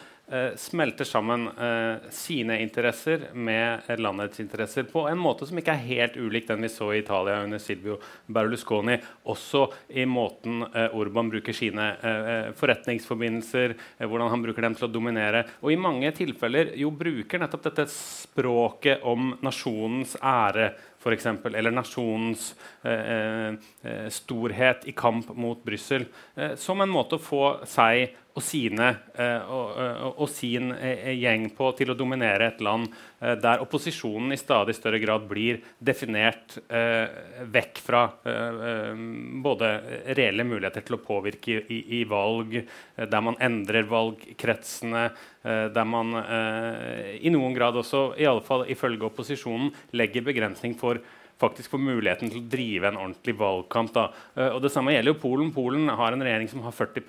[0.57, 5.83] smelter sammen eh, sine interesser med eh, landets interesser på en måte som ikke er
[5.89, 8.97] helt ulik den vi så i Italia under Silvio Berlusconi.
[9.29, 14.79] Også i måten eh, Orban bruker sine eh, eh, forretningsforbindelser, eh, hvordan han bruker dem
[14.79, 15.45] til å dominere.
[15.61, 21.75] Og i mange tilfeller jo bruker nettopp dette språket om nasjonens ære for eksempel, eller
[21.75, 22.53] nasjonens
[22.87, 28.45] eh, eh, storhet i kamp mot Brussel, eh, som en måte å få seg og
[28.45, 32.89] sine eh, og, og, og sin eh, gjeng på til å dominere et land
[33.21, 37.13] eh, der opposisjonen i stadig større grad blir definert eh,
[37.53, 39.05] vekk fra eh, eh,
[39.45, 39.73] både
[40.17, 45.07] reelle muligheter til å påvirke i, i valg, eh, der man endrer valgkretsene,
[45.45, 50.79] eh, der man eh, i noen grad også, i alle fall ifølge opposisjonen, legger begrensning
[50.81, 51.03] for
[51.43, 53.93] faktisk får muligheten til å drive en ordentlig valgkamp.
[53.95, 54.07] Da.
[54.37, 55.51] Eh, og Det samme gjelder jo Polen.
[55.55, 57.03] Polen har en regjering som har 40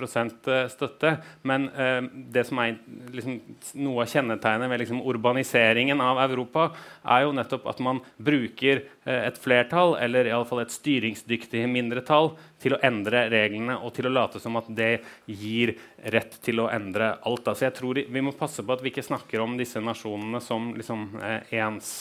[0.53, 1.15] eh, støtte.
[1.43, 2.01] Men eh,
[2.33, 2.77] det som er
[3.13, 3.39] liksom,
[3.83, 6.71] noe av kjennetegnet ved liksom, urbaniseringen av Europa,
[7.03, 12.29] er jo nettopp at man bruker et flertall, eller i alle fall et styringsdyktig mindretall,
[12.63, 15.73] til å endre reglene og til å late som at det gir
[16.13, 17.43] rett til å endre alt.
[17.43, 17.55] Da.
[17.57, 20.71] Så jeg tror Vi må passe på at vi ikke snakker om disse nasjonene som
[20.77, 21.09] liksom,
[21.51, 21.91] ens,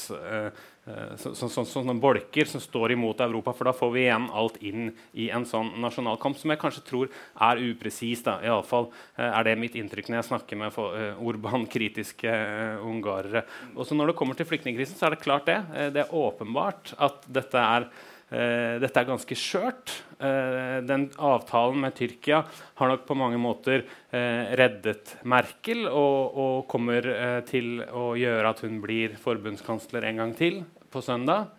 [0.82, 3.52] så, så, så, sånne bolker som står imot Europa.
[3.54, 7.12] For da får vi igjen alt inn i en sånn nasjonalkamp som jeg kanskje tror
[7.48, 8.24] er upresis.
[8.26, 10.80] da, Iallfall uh, er det mitt inntrykk når jeg snakker med
[11.22, 13.44] Orban-kritiske uh, ungarere.
[13.76, 15.60] Også når det kommer til flyktningkrisen, så er det klart det.
[15.94, 17.86] Det er åpenbart at dette er
[18.32, 19.92] dette er ganske skjørt.
[20.16, 22.42] Uh, den avtalen med Tyrkia
[22.78, 27.08] har nok på mange måter uh, reddet Merkel og, og kommer
[27.48, 31.52] til å gjøre at hun blir forbundskansler en gang til på søndag.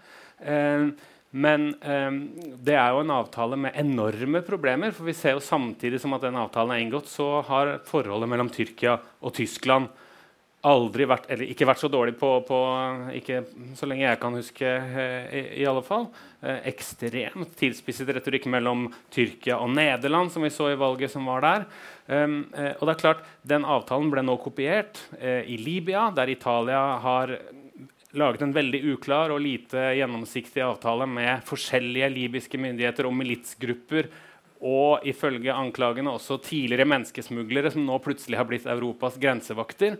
[1.32, 1.64] men
[2.62, 4.92] det er jo en avtale med enorme problemer.
[4.94, 8.52] For vi ser jo samtidig som at den avtalen er inngått, så har forholdet mellom
[8.54, 9.90] Tyrkia og Tyskland
[10.64, 12.60] aldri vært, eller ikke vært så dårlig på, på
[13.20, 13.42] ikke
[13.76, 16.08] så lenge jeg kan huske, eh, i, i alle fall.
[16.40, 21.44] Eh, ekstremt tilspisset retorikk mellom Tyrkia og Nederland, som vi så i valget som var
[21.44, 21.68] der.
[22.08, 26.32] Um, eh, og det er klart, Den avtalen ble nå kopiert uh, i Libya, der
[26.32, 27.38] Italia har
[28.14, 34.12] laget en veldig uklar og lite gjennomsiktig avtale med forskjellige libyske myndigheter og militsgrupper
[34.64, 39.98] og ifølge anklagene også tidligere menneskesmuglere som nå plutselig har blitt Europas grensevakter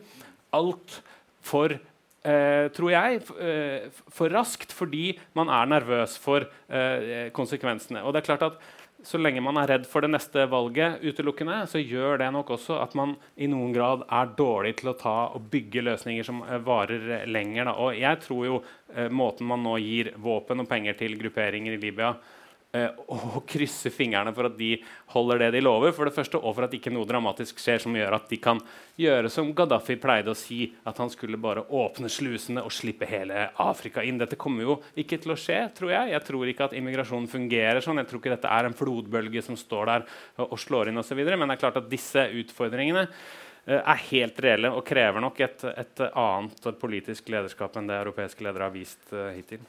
[0.54, 1.80] altfor
[2.24, 8.00] Eh, tror jeg, eh, for raskt fordi man er nervøs for eh, konsekvensene.
[8.00, 8.64] Og det er klart at
[9.04, 12.78] Så lenge man er redd for det neste valget, utelukkende, så gjør det nok også
[12.80, 16.62] at man i noen grad er dårlig til å ta og bygge løsninger som eh,
[16.64, 17.68] varer lenger.
[17.68, 17.74] Da.
[17.84, 18.62] Og jeg tror jo
[18.96, 22.34] eh, måten man nå gir våpen og penger til grupperinger i Libya Eh,
[22.74, 24.72] og krysse fingrene for at de
[25.14, 27.94] holder det de lover, for det første, og for at ikke noe dramatisk skjer som
[27.94, 28.62] gjør at de kan
[28.98, 33.52] gjøre som Gaddafi pleide å si, at han skulle bare åpne slusene og slippe hele
[33.62, 34.18] Afrika inn.
[34.22, 36.16] Dette kommer jo ikke til å skje, tror jeg.
[36.16, 38.02] Jeg tror ikke at immigrasjonen fungerer sånn.
[38.02, 40.10] Jeg tror ikke dette er en flodbølge som står der
[40.42, 41.22] og slår inn osv.
[41.22, 45.70] Men det er klart at disse utfordringene eh, er helt reelle og krever nok et,
[45.78, 49.62] et annet politisk lederskap enn det europeiske ledere har vist uh, hittil.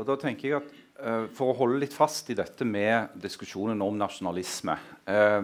[0.00, 0.78] Og da tenker jeg at
[1.36, 4.74] For å holde litt fast i dette med diskusjonen om nasjonalisme
[5.08, 5.42] uh,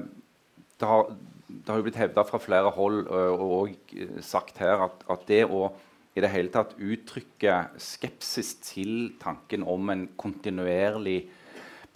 [0.77, 1.09] det, har,
[1.49, 5.45] det, har, jo blitt hevda fra flere hold uh, og sagt her at, at, det
[5.49, 5.71] å
[6.17, 11.27] i det hele tatt uttrykke skepsis til tanken om en kontinuerlig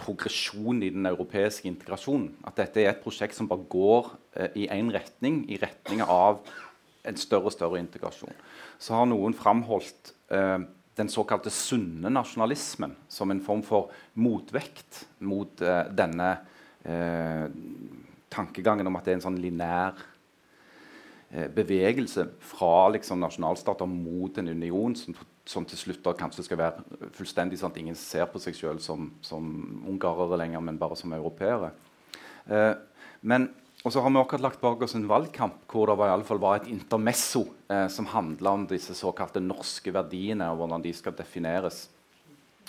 [0.00, 2.34] progresjon i den europeiske integrasjonen.
[2.44, 4.10] At dette er et prosjekt som bare går
[4.60, 6.42] i én retning, i retning av
[7.08, 8.36] en større og større integrasjon.
[8.80, 10.60] Så har noen framholdt eh,
[11.00, 16.30] den såkalte sunne nasjonalismen som en form for motvekt mot eh, denne
[16.84, 17.46] eh,
[18.30, 19.98] tankegangen om at det er en sånn linær
[21.30, 25.16] eh, bevegelse fra liksom, nasjonalstater mot en union som,
[25.48, 28.84] som til slutt da kanskje skal være fullstendig sånn at ingen ser på seg selv
[28.84, 29.48] som, som
[29.88, 31.72] ungarere lenger, men bare som europeere.
[33.20, 33.48] men
[33.80, 36.26] og så har vi akkurat lagt bak oss en valgkamp hvor det var, i alle
[36.28, 40.92] fall var et intermesso eh, som handla om disse såkalte norske verdiene og hvordan de
[40.96, 41.86] skal defineres.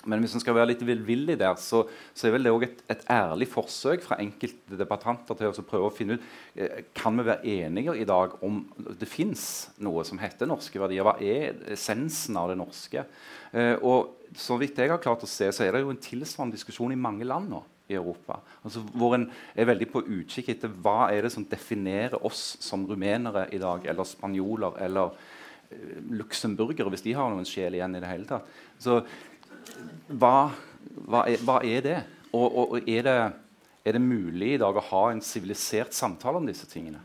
[0.08, 1.84] Men hvis en skal være litt villvillig der, så,
[2.16, 5.90] så er vel det òg et, et, ærlig forsøk fra enkelte debattanter til å prøve
[5.90, 6.24] å finne ut
[6.56, 8.62] eh, kan vi være enige i dag om
[8.98, 9.44] det fins
[9.84, 11.04] noe som heter norske verdier.
[11.06, 13.04] Hva er essensen av det norske?
[13.52, 16.56] Eh, og så vidt jeg har klart å se, så er det jo en tilsvarende
[16.56, 17.60] diskusjon i mange land nå
[17.92, 18.40] i Europa.
[18.62, 22.86] Altså, hvor en er veldig på utkikk etter hva er det som definerer oss som
[22.88, 28.02] rumenere i dag, eller spanjoler eller uh, luxemburgere, hvis de har noen sjel igjen i
[28.02, 28.50] det hele tatt.
[28.82, 29.00] Så
[30.08, 30.50] hva,
[31.06, 32.00] hva, er, hva er, det?
[32.32, 33.16] Og, og, og er, det,
[33.84, 37.02] er, det, mulig i dag å ha en sivilisert samtale om disse tingene?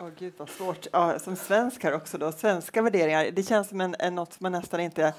[0.00, 0.88] Oh, Gud, vad svårt.
[0.92, 3.30] Ja, som svensk her også, då, svenska värderingar.
[3.30, 5.12] Det känns som en, en, något man nesten ikke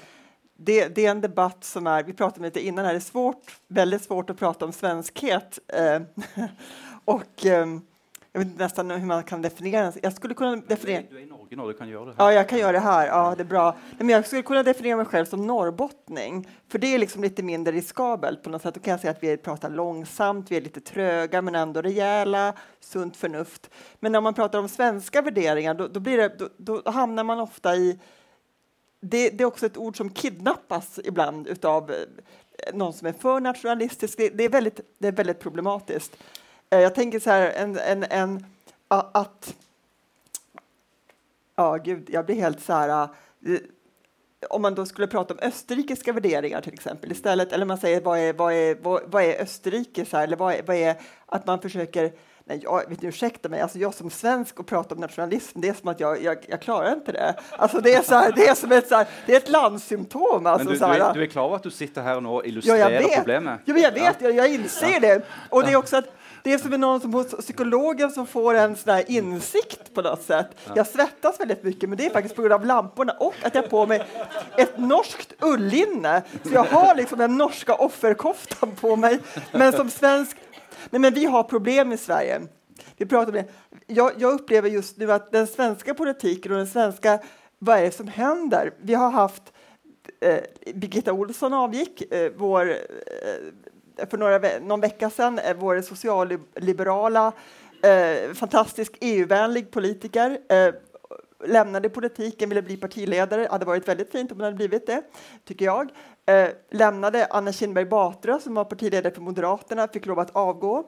[0.56, 3.00] det, det, är en debatt som är, vi pratade om lite innan här, det är
[3.00, 5.58] svårt, väldigt svårt att prata om svenskhet.
[5.68, 6.02] Eh,
[7.04, 7.66] och eh,
[8.36, 9.92] jag vet nästan hur man kan definiera den.
[10.02, 11.02] Jag skulle kunna definiera...
[11.10, 12.24] Du är i Norge nu, du kan göra det här.
[12.24, 13.06] Ja, jag kan göra det här.
[13.06, 13.76] Ja, det är bra.
[13.98, 17.72] Men jag skulle kunna definiera mig själv som norrbottning, för det är liksom lite mindre
[17.72, 18.74] riskabelt på något sätt.
[18.74, 22.54] Då kan jag säga att vi pratar långsamt, vi är lite tröga, men ändå rejäla,
[22.80, 23.70] sunt förnuft.
[24.00, 27.40] Men när man pratar om svenska värderingar, då, då blir det, då, då hamnar man
[27.40, 27.98] ofta i
[29.04, 31.96] det, det, är också ett ord som kidnappas ibland av eh,
[32.74, 34.18] någon som är för nationalistisk.
[34.18, 36.16] Det, det, är, väldigt, det är väldigt problematiskt.
[36.70, 38.46] Eh, jag tänker så här, en, en, en,
[38.88, 39.54] att...
[41.56, 43.08] Ja, gud, jag blir helt så här...
[43.46, 43.58] Eh,
[44.50, 48.18] om man då skulle prata om österrikiska värderingar till exempel istället, eller man säger vad
[48.18, 51.46] är, vad är, vad, vad är Österrike, så här, eller vad är, vad är att
[51.46, 52.12] man försöker
[52.46, 55.68] Nej, jag, vet ni, ursäkta mig, alltså jag som svensk och pratar om nationalism, det
[55.68, 57.34] är som att jag, jag, jag klarar inte det.
[57.50, 60.46] Alltså det, är så här, det är som ett, så här, det är ett landssymptom.
[60.46, 62.90] Alltså, men du, du, är, du är klar över att du sitter här och illustrerar
[62.90, 63.60] ja, problemet?
[63.64, 65.22] Ja, jag vet, jag, jag inser det.
[65.50, 66.04] Och det är också att
[66.42, 70.46] Det är som någon som hos psykologen som får en sån insikt på något sätt.
[70.74, 73.62] Jag svettas väldigt mycket, men det är faktiskt på grund av lamporna och att jag
[73.62, 74.02] har på mig
[74.56, 76.22] ett norskt ullinne.
[76.42, 79.18] Så jag har liksom den norska offerkoftan på mig.
[79.52, 80.36] Men som svensk...
[80.90, 82.40] Nej, men vi har problem i Sverige.
[82.96, 83.44] Vi pratar om det.
[83.86, 87.18] Jag, jag upplever just nu att den svenska politiken och den svenska...
[87.58, 88.72] Vad är det som händer?
[88.80, 89.42] Vi har haft
[90.20, 90.38] eh,
[90.74, 97.32] Birgitta Olsson avgick, eh, vår, eh, för några, någon vecka sedan, eh, vår socialliberala,
[97.82, 100.74] eh, fantastisk EU-vänlig politiker eh,
[101.46, 103.42] lämnade politiken, ville bli partiledare.
[103.42, 105.02] Det hade varit väldigt fint om hon hade blivit det,
[105.44, 105.90] tycker jag.
[106.26, 110.84] Eh, lämnade Anna Kinberg Batra, som var partiledare för Moderaterna, fick lov att avgå.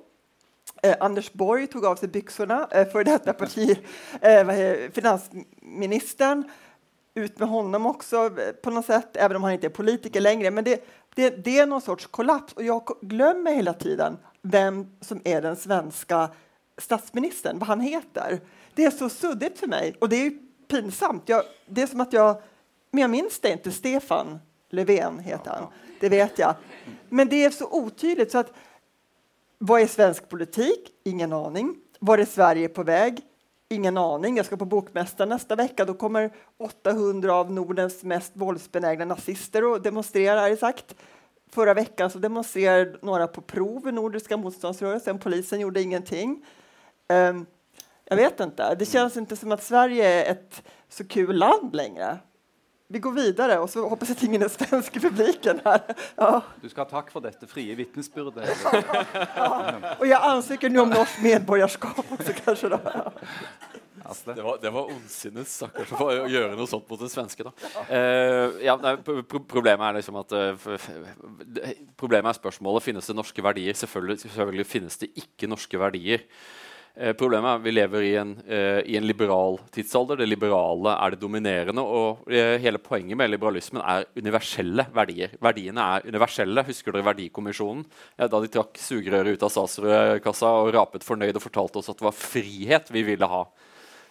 [0.82, 3.78] Eh, Anders Borg tog av sig byxorna, eh, för detta parti,
[4.20, 6.44] eh, finansministern
[7.14, 10.50] ut med honom också eh, på något sätt, även om han inte är politiker längre.
[10.50, 10.84] Men det,
[11.14, 15.56] det, det, är någon sorts kollaps och jag glömmer hela tiden vem som är den
[15.56, 16.30] svenska
[16.78, 18.40] statsministern, vad han heter.
[18.74, 20.32] Det är så suddigt för mig och det är
[20.68, 21.22] pinsamt.
[21.26, 22.42] Jag, det är som att jag,
[22.90, 23.72] men jag minns det inte.
[23.72, 24.38] Stefan
[24.68, 25.66] Löfven heter han,
[26.00, 26.54] det vet jag.
[27.08, 28.52] Men det är så otydligt så att
[29.58, 30.90] vad är svensk politik?
[31.04, 31.76] Ingen aning.
[31.98, 33.20] Var är Sverige på väg?
[33.68, 34.36] Ingen aning.
[34.36, 35.84] Jag ska på Bokmästaren nästa vecka.
[35.84, 40.94] Då kommer 800 av Nordens mest våldsbenägna nazister och demonstrerar, har sagt.
[41.50, 45.18] Förra veckan så demonstrerade några på prov i Nordiska motståndsrörelsen.
[45.18, 46.44] Polisen gjorde ingenting.
[47.08, 47.46] Um,
[48.04, 48.74] jag vet inte.
[48.74, 52.18] Det känns inte som att Sverige är ett så kul land längre.
[52.88, 55.88] Vi går videre, og så hoppas jeg ingen er svensk i publiken her.
[56.20, 56.28] Ja.
[56.62, 58.46] Du skal ha takk for dette frie vitnesbyrdet.
[58.46, 59.48] ja.
[59.96, 62.70] Og jeg ansøker nå om norsk medborgerskap også, kanskje.
[62.76, 63.10] da.
[64.06, 67.42] Det var, det var ondsinnet, stakkars, å gjøre noe sånt mot en svenske.
[67.42, 67.52] da.
[67.90, 68.94] Uh, ja, nei,
[69.34, 70.68] problemet er liksom at uh,
[71.98, 73.74] Problemet er spørsmålet finnes det norske verdier.
[73.74, 76.22] Selvfølgelig, selvfølgelig finnes det ikke norske verdier.
[76.96, 80.16] Eh, problemet er at vi lever i en, eh, i en, liberal tidsalder.
[80.16, 81.82] Det liberale er det dominerende.
[81.84, 85.34] Og eh, hele poenget med liberalismen er universelle verdier.
[85.44, 86.64] Verdiene er universelle.
[86.64, 87.84] Husker dere Verdikommisjonen?
[88.16, 92.08] Da de trakk sugerøret ut av statsrådkassa og rapet fornøyd og fortalte oss at det
[92.08, 93.44] var frihet vi ville ha.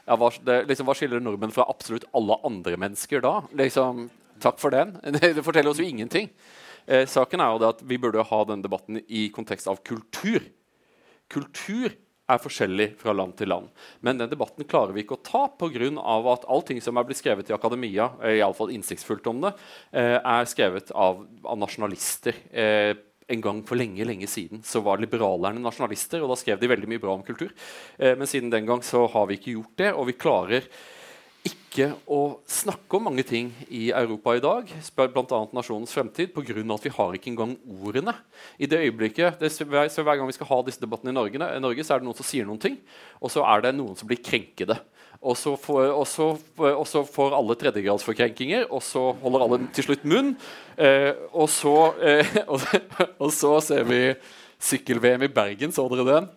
[0.05, 3.39] Ja, hva, det, liksom, hva skiller nordmenn fra absolutt alle andre mennesker da?
[3.57, 4.05] Liksom,
[4.45, 4.93] takk for den.
[5.23, 6.29] Det forteller oss jo ingenting.
[6.85, 10.45] Eh, saken er jo det at Vi burde ha denne debatten i kontekst av kultur.
[11.33, 13.69] Kultur er forskjellig fra land til land.
[14.05, 15.89] Men den debatten klarer vi ikke å ta pga.
[16.33, 19.53] at allting som er blitt skrevet i akademia, i alle fall innsiktsfullt om det,
[19.93, 22.33] eh, er skrevet av, av nasjonalister.
[22.51, 22.95] Eh,
[23.27, 26.89] en gang for lenge lenge siden så var liberalerne nasjonalister, og da skrev de veldig
[26.89, 27.51] mye bra om kultur.
[27.97, 30.67] Eh, men siden den gang så har vi ikke gjort det, og vi klarer
[31.45, 35.39] ikke å snakke om mange ting i Europa i dag, bl.a.
[35.53, 36.63] nasjonens fremtid, pga.
[36.75, 38.15] at vi har ikke engang ordene.
[38.57, 41.63] I det øyeblikket, det, så Hver gang vi skal ha disse debattene i Norge, i
[41.63, 42.79] Norge, så er det noen som sier noen ting,
[43.21, 44.79] og så er det noen som blir krenkede.
[45.25, 49.87] Og så får, og så, og så får alle tredjegradsforkrenkinger, og så holder alle til
[49.87, 50.33] slutt munn.
[50.77, 54.01] Eh, og, så, eh, og, så ser vi
[54.61, 56.33] sykkel-VM i Bergen, så dere den?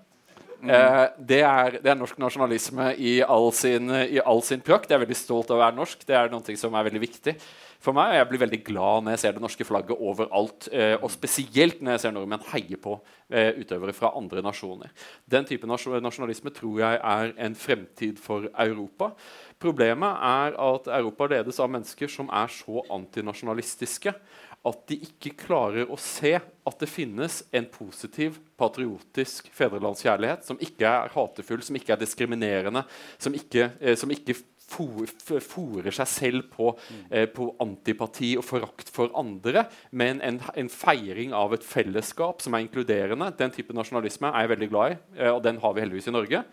[0.59, 0.71] Mm.
[0.75, 4.91] Eh, det, er, det, er, norsk nasjonalisme i all, sin, i all sin prakt.
[4.91, 6.03] Jeg er veldig stolt av å være norsk.
[6.07, 7.35] Det er noe som er veldig viktig
[7.83, 8.17] for meg.
[8.17, 10.67] Jeg blir veldig glad når jeg ser det norske flagget overalt.
[10.73, 12.97] Eh, og spesielt når jeg ser nordmenn heie på
[13.31, 14.91] eh, utøvere fra andre nasjoner.
[15.31, 19.13] Den type nasjonalisme tror jeg er en fremtid for Europa.
[19.63, 24.15] Problemet er at Europa ledes av mennesker som er så antinasjonalistiske
[24.67, 30.89] at de ikke klarer å se at det finnes en positiv, patriotisk fedrelandskjærlighet som ikke
[30.89, 32.83] er hatefull, som ikke er diskriminerende,
[33.23, 34.37] som ikke, eh, som ikke
[34.69, 36.73] fòrer seg selv på,
[37.11, 42.55] eh, på, antipati og forakt for andre, men en, en, feiring av et fellesskap som
[42.55, 43.31] er inkluderende.
[43.39, 46.17] Den type nasjonalisme er jeg veldig glad i, eh, og den har vi heldigvis i
[46.19, 46.45] Norge.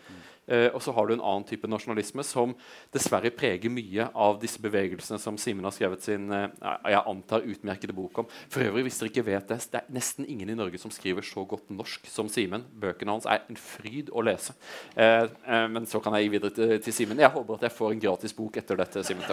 [0.46, 2.52] Uh, og så har du en annen type nasjonalisme som
[2.93, 6.52] dessverre preger mye av disse bevegelsene som Simen har skrevet sin eh,
[6.86, 8.30] jeg antar utmerkede bok om.
[8.54, 11.26] For øvrig, hvis dere ikke vet det, det er nesten ingen i Norge som skriver
[11.26, 12.66] så godt norsk som Simen.
[12.82, 14.54] Bøkene hans er en fryd å lese.
[14.93, 15.26] Eh,
[15.74, 17.26] men så kan jeg gi videre til, til Simen.
[17.26, 19.06] Jeg håper at jeg får en gratis bok etter dette.
[19.06, 19.26] Simen.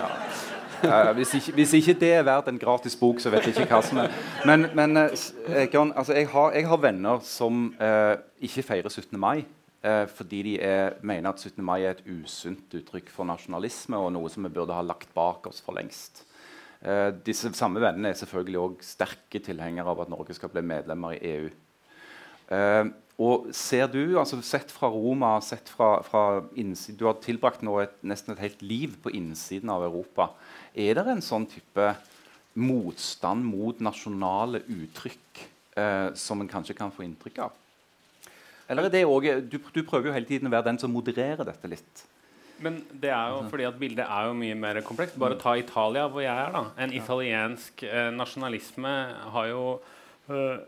[1.20, 3.84] hvis, ikke, hvis, ikke, det er verdt en gratis bok, så vet jeg ikke hva
[3.84, 4.20] som er.
[4.48, 5.04] Men, men
[5.72, 7.66] John, altså, jeg, har, jeg, har, venner som
[8.40, 9.18] ikke feirer 17.
[9.20, 9.44] mai.
[9.82, 11.58] Eh, fordi de er, mener at 17.
[11.66, 15.48] mai er et usunt uttrykk for nasjonalisme og noe som vi burde ha lagt bak
[15.50, 16.22] oss for lengst.
[16.82, 21.16] Eh, disse samme vennene er selvfølgelig også sterke tilhengere av at Norge skal bli medlemmer
[21.16, 21.50] i EU.
[22.54, 22.84] Eh,
[23.22, 27.76] og ser du, altså Sett fra Roma, sett fra, fra innsiden, Du har tilbrakt nå
[27.82, 30.32] et, nesten et helt liv på innsiden av Europa.
[30.74, 31.92] Er det en sånn type
[32.54, 35.42] motstand mot nasjonale uttrykk
[35.76, 37.61] eh, som en kanskje kan få inntrykk av?
[38.70, 41.44] Eller er det også, du, du prøver jo hele tiden å være den som modererer
[41.48, 42.04] dette litt.
[42.62, 45.18] Men det er jo fordi at bildet er jo mye mer komplekst.
[45.18, 46.52] Bare ta Italia, hvor jeg er.
[46.54, 46.62] da.
[46.84, 48.92] En italiensk eh, nasjonalisme
[49.34, 49.64] har jo
[50.30, 50.60] øh,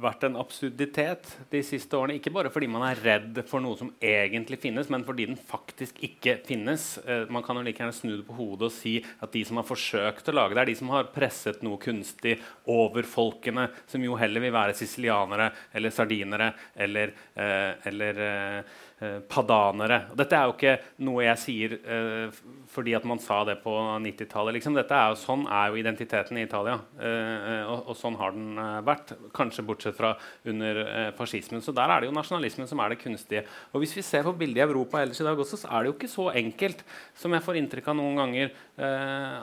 [0.00, 2.18] vært en absurditet de siste årene.
[2.18, 6.00] Ikke bare fordi man er redd for noe som egentlig finnes, men fordi den faktisk
[6.06, 6.92] ikke finnes.
[7.04, 9.60] Eh, man kan jo like gjerne snu det på hodet og si at de som
[9.60, 12.36] har forsøkt å lage det, er de som har presset noe kunstig
[12.70, 20.02] over folkene, som jo heller vil være sicilianere eller sardinere eller, eh, eller eh, padanere.
[20.12, 20.74] Og dette er jo ikke
[21.06, 22.40] noe jeg sier eh,
[22.70, 23.72] fordi at man sa det på
[24.04, 24.58] 90-tallet.
[24.58, 24.76] Liksom.
[25.18, 26.76] sånn er jo identiteten i Italia.
[27.00, 29.14] Eh, eh, og, og, sånn har den eh, vært.
[29.36, 30.12] Kanskje bortsett fra
[30.44, 31.64] under eh, fascismen.
[31.64, 33.46] Så der er det jo nasjonalismen som er det kunstige.
[33.72, 35.92] Og hvis vi ser på bildet i Europa ellers i dag også, så er det
[35.92, 36.84] jo ikke så enkelt
[37.18, 38.52] som jeg får inntrykk av noen ganger,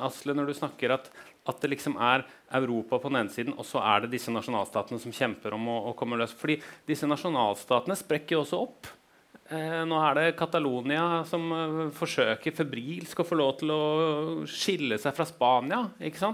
[0.07, 1.09] Asle, når du snakker at
[1.47, 2.25] at det liksom er
[2.59, 5.77] Europa på den ene siden, og så er det disse nasjonalstatene som kjemper om å,
[5.91, 6.33] å komme løs.
[6.35, 8.89] Fordi disse nasjonalstatene sprekker jo også opp.
[9.47, 13.83] Eh, nå er det Catalonia som eh, forsøker febrilsk å få lov til å
[14.51, 15.85] skille seg fra Spania.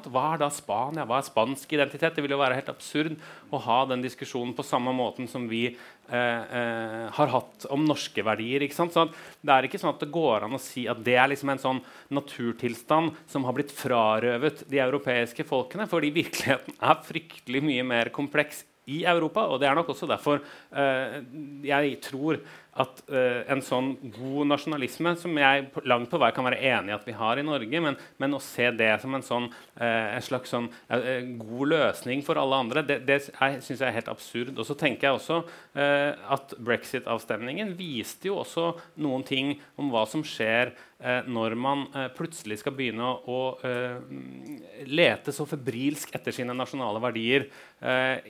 [0.07, 1.05] Hva er da Spania?
[1.05, 2.15] Hva er spansk identitet?
[2.15, 3.13] Det vil jo være helt absurd
[3.53, 8.25] å ha den diskusjonen på samme måten som vi eh, eh har hatt om norske
[8.25, 8.65] verdier.
[8.73, 11.53] Sånn det er ikke sånn at det går an å si at det er liksom
[11.53, 11.85] en sånn
[12.17, 18.65] naturtilstand som har blitt frarøvet de europeiske folkene, fordi virkeligheten er fryktelig mye mer kompleks
[18.91, 19.45] i Europa.
[19.47, 20.41] Og det er nok også derfor
[20.75, 21.19] eh,
[21.67, 22.41] jeg tror
[22.81, 26.95] at uh, en sånn god nasjonalisme, som jeg langt på vei kan være enig i
[26.95, 30.25] at vi har i Norge, men, men å se det som en, sånn, uh, en
[30.25, 34.55] slags sånn, uh, god løsning for alle andre, det, det syns jeg er helt absurd.
[34.57, 35.41] Og så tenker jeg også
[35.73, 40.73] at brexit-avstemningen viste jo også noen ting om hva som skjer
[41.27, 41.85] når man
[42.15, 43.39] plutselig skal begynne å, å
[44.87, 47.47] lete så febrilsk etter sine nasjonale verdier,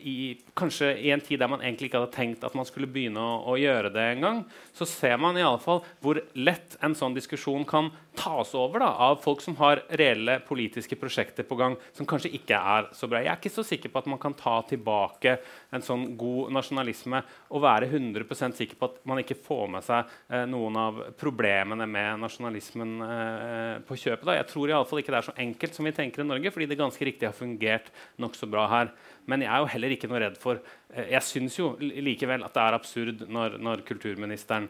[0.02, 0.16] i,
[0.58, 3.36] kanskje i en tid der man egentlig ikke hadde tenkt at man skulle begynne å,
[3.54, 4.44] å gjøre det engang gang,
[4.74, 8.90] så ser man i alle fall hvor lett en sånn diskusjon kan tas over da,
[9.08, 13.22] av folk som har reelle politiske prosjekter på gang som kanskje ikke er så bra.
[13.24, 15.38] Jeg er ikke så sikker på at man kan ta tilbake
[15.74, 20.14] en sånn god nasjonalisme og være 100% sikker på at man ikke får med seg
[20.30, 24.28] eh, noen av problemene med nasjonalismen eh, på kjøpet.
[24.30, 24.38] Da.
[24.40, 26.54] Jeg tror i alle fall ikke det er så enkelt som vi tenker i Norge,
[26.54, 27.92] fordi det ganske riktig har fungert
[28.22, 28.94] nokså bra her.
[29.30, 32.56] Men jeg er jo heller ikke noe redd for eh, Jeg syns jo likevel at
[32.56, 34.70] det er absurd når, når kulturministeren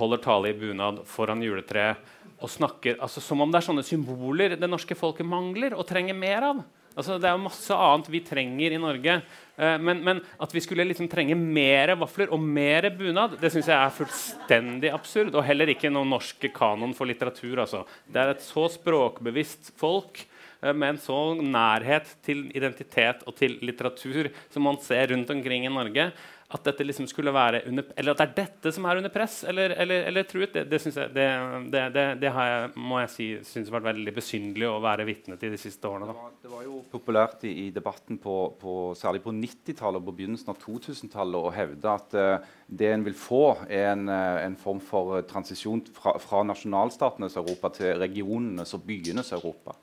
[0.00, 4.56] holder tale i bunad foran juletreet og snakker altså, som om det er sånne symboler
[4.56, 6.62] det norske folket mangler og trenger mer av.
[6.96, 9.18] Altså, det er jo masse annet vi trenger i Norge.
[9.60, 13.68] Eh, men, men, at vi skulle liksom trenge mer vafler og mer bunad, det syns
[13.70, 15.36] jeg er fullstendig absurd.
[15.36, 17.62] Og heller ikke noen norske kanon for litteratur.
[17.62, 17.84] Altså.
[18.08, 20.24] Det er et så språkbevisst folk
[20.60, 25.64] Eh, med en sånn nærhet til identitet og til litteratur som man ser rundt omkring
[25.64, 26.10] i Norge,
[26.50, 29.36] at dette liksom skulle være under, eller at det er dette som er under press
[29.46, 33.70] eller, eller, eller truet, det, det, jeg, det, det, det, jeg, må jeg si synes
[33.70, 36.10] har vært veldig besynderlig å være vitne til de siste årene.
[36.10, 40.16] Var, det var, jo populært i, i debatten, på, på, særlig på 90-tallet og på
[40.18, 44.58] begynnelsen av 2000-tallet, å hevde at uh, det en vil få, er en, uh, en
[44.58, 49.78] form for transisjon fra, fra nasjonalstatenes Europa til regionenes og byenes Europa.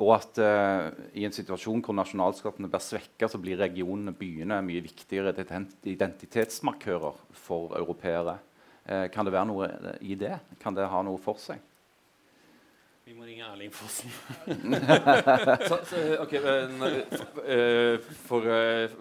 [0.00, 4.84] Og at uh, i en situasjon hvor nasjonalstatene blir svekka, så blir regionene byene mye
[4.84, 8.38] viktigere identitetsmarkører for europeere.
[8.88, 9.68] Uh, kan det være noe
[10.00, 10.38] i det?
[10.62, 11.60] Kan det ha noe for seg?
[13.04, 14.12] Vi må ringe Erling Fossen.
[15.68, 16.76] så, så, ok, men,
[17.42, 18.48] uh, for,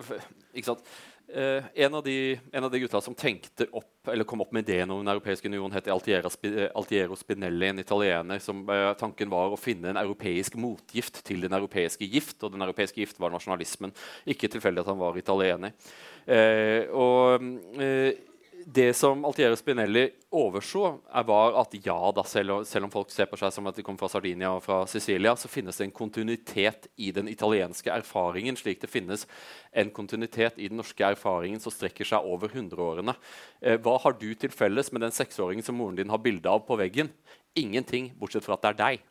[0.03, 0.91] for, Ikke sant?
[1.33, 4.65] Eh, en, av de, en, av de, gutta som tenkte opp, eller kom opp med
[4.65, 6.31] ideen om Den europeiske union, het Altiero,
[6.73, 8.39] Altiero Spinelli, en italiener.
[8.41, 12.41] som uh, Tanken var å finne en europeisk motgift til den europeiske gift.
[12.41, 13.93] Og den europeiske gift var nasjonalismen.
[14.25, 15.77] Ikke tilfeldig at han var italiener.
[16.25, 18.17] Uh, og eh,
[18.65, 20.05] det som Altiero Spinelli
[20.35, 20.83] overså,
[21.25, 24.01] var at ja da, selv, selv, om folk ser på seg som at de kommer
[24.01, 28.81] fra Sardinia og fra Sicilia, så finnes det en kontinuitet i den italienske erfaringen, slik
[28.83, 29.25] det finnes
[29.71, 33.15] en kontinuitet i den norske erfaringen som strekker seg over hundreårene.
[33.61, 36.65] Eh, hva har du til felles med den seksåringen som moren din har bilde av
[36.67, 37.13] på veggen?
[37.59, 39.07] Ingenting, bortsett fra at det er deg.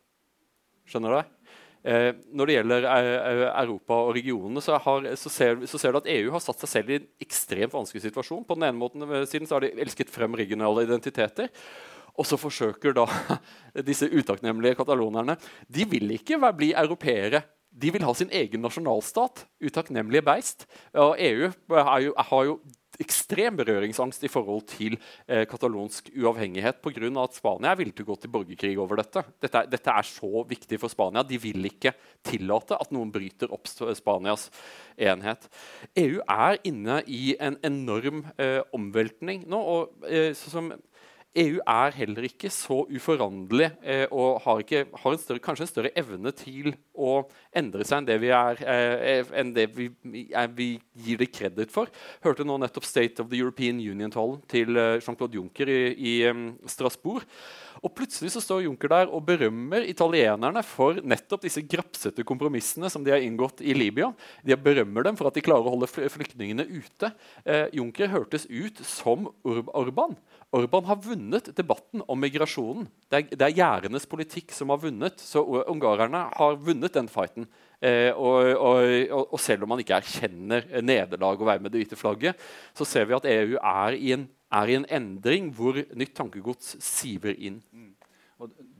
[0.89, 1.38] Skjønner du?
[1.79, 6.01] Eh, når det gjelder eh, Europa og regionene, så, har, så, ser, så, ser, du
[6.01, 8.43] at EU har satt seg selv i en ekstremt vanskelig situasjon.
[8.47, 11.47] På den ene måten eh, siden så har de elsket frem regionale identiteter.
[12.19, 13.05] Og så forsøker da
[13.89, 15.37] disse utakknemlige katalonerne
[15.71, 17.45] De vil ikke bli europeere.
[17.69, 19.45] De vil ha sin egen nasjonalstat.
[19.63, 20.67] Utakknemlige beist.
[20.99, 22.59] Og EU jo, har jo
[22.99, 24.97] ekstrem berøringsangst i forhold til
[25.27, 27.09] eh, katalonsk uavhengighet pga.
[27.23, 29.23] at Spania til å gå til borgerkrig over dette.
[29.41, 29.65] dette.
[29.69, 31.23] Dette er så viktig for Spania.
[31.23, 31.93] De vil ikke
[32.23, 34.49] tillate at noen bryter opp Spanias
[34.97, 35.47] enhet.
[35.95, 39.59] EU er inne i en enorm eh, omveltning nå.
[39.59, 40.73] og eh, som
[41.37, 45.69] EU er heller ikke så uforanderlig eh, og har, ikke, har en større, kanskje en
[45.69, 47.19] større evne til å
[47.53, 49.89] endre seg enn det vi, er, eh, enn det vi,
[50.33, 51.91] er, vi gir det kreditt for.
[52.25, 56.49] Hørte nå nettopp State of the European Union-talen til eh, Jean-Claude Juncker i, i um,
[56.65, 57.27] Strasbourg.
[57.85, 63.05] Og plutselig så står Juncker der og berømmer italienerne for nettopp disse grapsete kompromissene som
[63.05, 64.09] de har inngått i Libya.
[64.43, 67.13] De berømmer dem for at de klarer å holde flyktningene ute.
[67.45, 70.17] Eh, Juncker hørtes ut som Orban.
[70.51, 72.87] Orban har vunnet debatten om migrasjonen.
[73.05, 75.21] Det er, det er gjerdenes politikk som har vunnet.
[75.21, 77.45] Så ungarerne har vunnet den fighten.
[77.79, 81.99] Eh, og, og, og, selv om man ikke erkjenner nederlag og være med det hvite
[81.99, 82.41] flagget,
[82.73, 86.73] så ser vi at EU er i en, er i en endring hvor nytt tankegods
[86.83, 87.61] siver inn.
[87.69, 87.93] Mm.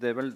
[0.01, 0.33] det er vel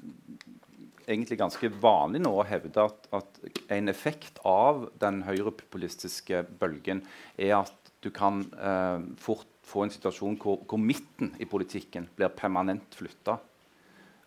[1.09, 3.41] egentlig ganske vanlig nå å hevde at, at
[3.73, 7.01] en effekt av den høyrepopulistiske bølgen
[7.35, 12.33] er at du kan eh, fort få en situasjon hvor, hvor, midten i politikken blir
[12.35, 13.37] permanent flytta.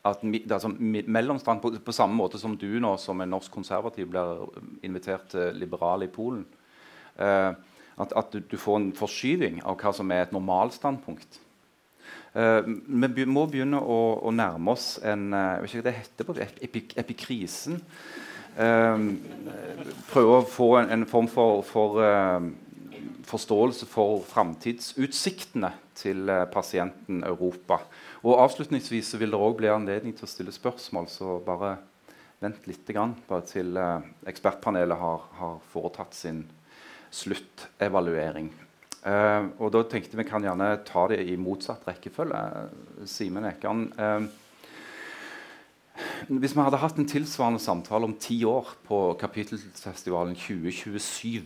[0.07, 0.71] Altså,
[1.63, 4.45] på, på, samme måte som du nå som en norsk konservativ blir
[4.87, 6.45] invitert til liberale i Polen.
[7.19, 7.51] Eh,
[7.97, 11.41] at, at du, du, får en forskyving av hva som er et normalstandpunkt.
[12.37, 12.69] Eh,
[13.17, 16.29] vi må begynne å, å nærme oss en eh, jeg vet ikke hva det heter
[16.29, 17.81] på epik, epikrisen.
[18.57, 19.09] Eh,
[20.13, 22.53] prøve å få en, en form for, for eh,
[23.27, 27.81] forståelse for framtidsutsiktene til eh, pasienten Europa.
[28.23, 31.77] Og Avslutningsvis vil det òg bli anledning til å stille spørsmål, så bare
[32.43, 36.43] vent litt grann, bare til uh, ekspertpanelet har, har, foretatt sin
[37.09, 38.51] sluttevaluering.
[39.07, 42.43] Uh, og da tenkte vi kan gjerne ta det i motsatt rekkefølge.
[43.09, 43.87] Simen Ekan.
[43.97, 44.29] Uh,
[46.29, 51.41] hvis vi hadde hatt en tilsvarende samtale om ti år på Kapittelfestivalen 2027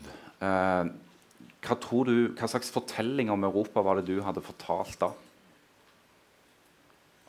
[1.61, 5.11] hva, du, hva, slags fortelling om Europa var det du hadde fortalt da?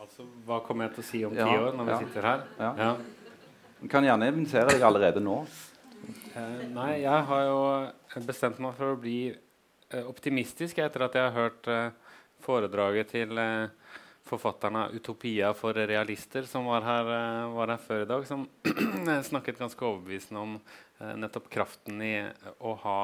[0.02, 2.46] Altså, Hva kommer jeg til å si om ti ja, år når vi sitter her?
[2.60, 2.72] Ja.
[2.80, 2.94] ja.
[3.82, 5.42] Du kan gjerne invitere deg allerede nå.
[6.36, 7.60] Eh, nei, jeg har jo
[8.28, 13.38] bestemt meg for å bli eh, optimistisk etter at jeg har hørt eh, foredraget til
[13.42, 13.70] eh,
[14.32, 18.48] forfatteren av 'Utopia for realister', som var her, eh, var her før i dag, som
[19.30, 20.60] snakket ganske overbevisende om
[21.18, 22.14] nettopp kraften i
[22.62, 22.97] å ha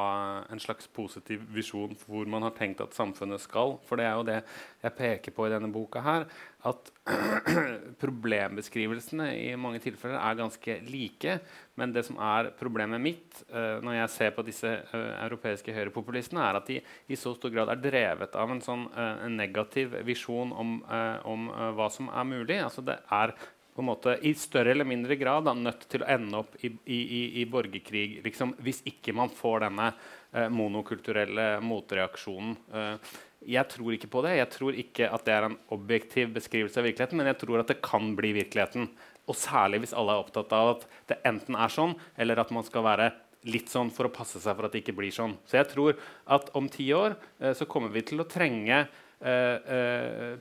[0.52, 3.78] en slags positiv visjon for hvor man har tenkt at samfunnet skal.
[3.88, 4.38] For det er jo det
[4.84, 6.28] jeg peker på i denne boka her,
[6.68, 6.92] at
[8.04, 11.38] problembeskrivelsene i mange tilfeller er ganske like.
[11.78, 16.44] Men det som er problemet mitt uh, når jeg ser på disse uh, europeiske høyrepopulistene,
[16.44, 19.96] er at de i så stor grad er drevet av en sånn uh, en negativ
[20.08, 20.80] visjon om,
[21.28, 22.60] om hva som er mulig.
[22.64, 23.34] Altså det er
[23.78, 26.72] på en måte i større eller mindre grad da, nødt til å ende opp i,
[26.90, 32.56] i, i borgerkrig liksom, hvis ikke man får denne eh, monokulturelle motreaksjonen.
[32.74, 33.12] Eh,
[33.54, 34.34] jeg tror ikke på det.
[34.40, 37.70] Jeg tror ikke at det er en objektiv beskrivelse av virkeligheten, men jeg tror at
[37.70, 38.90] det kan bli virkeligheten.
[39.30, 42.66] Og særlig hvis alle er opptatt av at det enten er sånn, eller at man
[42.66, 43.12] skal være
[43.48, 45.38] litt sånn for å passe seg for at det ikke blir sånn.
[45.46, 46.02] Så jeg tror
[46.34, 48.88] at om ti år eh, så kommer vi til å trenge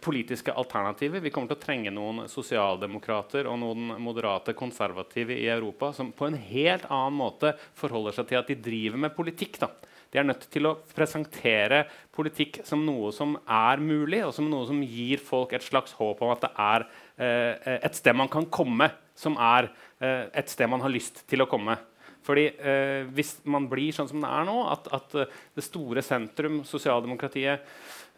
[0.04, 1.22] politiske alternativer.
[1.24, 6.28] Vi kommer til å trenge noen sosialdemokrater og noen moderate konservative i Europa som på
[6.28, 9.56] en helt annen måte forholder seg til at de driver med politikk.
[9.62, 9.70] Da.
[10.12, 11.82] De er nødt til å presentere
[12.14, 16.22] politikk som noe som er mulig, og som noe som gir folk et slags håp
[16.22, 16.86] om at det er
[17.18, 19.70] eh, et sted man kan komme, som er
[20.00, 21.76] eh, et sted man har lyst til å komme.
[22.26, 25.18] Fordi eh, Hvis man blir sånn som det er nå, at, at
[25.58, 27.66] det store sentrum, sosialdemokratiet,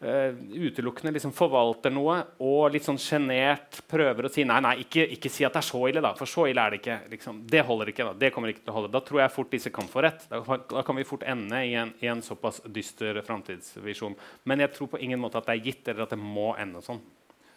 [0.00, 5.32] utelukkende liksom forvalter noe og litt sånn sjenert prøver å si nei, nei, ikke, ikke,
[5.32, 6.98] si at det er så ille, da, for så ille er det ikke.
[7.16, 7.40] Liksom.
[7.50, 8.06] Det holder ikke.
[8.06, 8.14] Da.
[8.20, 8.92] Det kommer ikke til å holde.
[8.94, 10.22] Da tror jeg fort disse kan få rett.
[10.30, 10.40] Da,
[10.70, 14.14] da kan vi fort ende i en, i en såpass dyster framtidsvisjon.
[14.46, 16.84] Men jeg tror på ingen måte at det er gitt, eller at det må ende
[16.84, 17.02] sånn.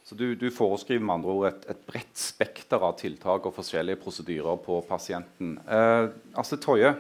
[0.02, 4.02] Så du, du foreskriver med andre ord et, et bredt spekter av tiltak og forskjellige
[4.02, 5.60] prosedyrer på pasienten.
[5.62, 6.10] Eh,
[6.42, 6.96] Astrid Toje,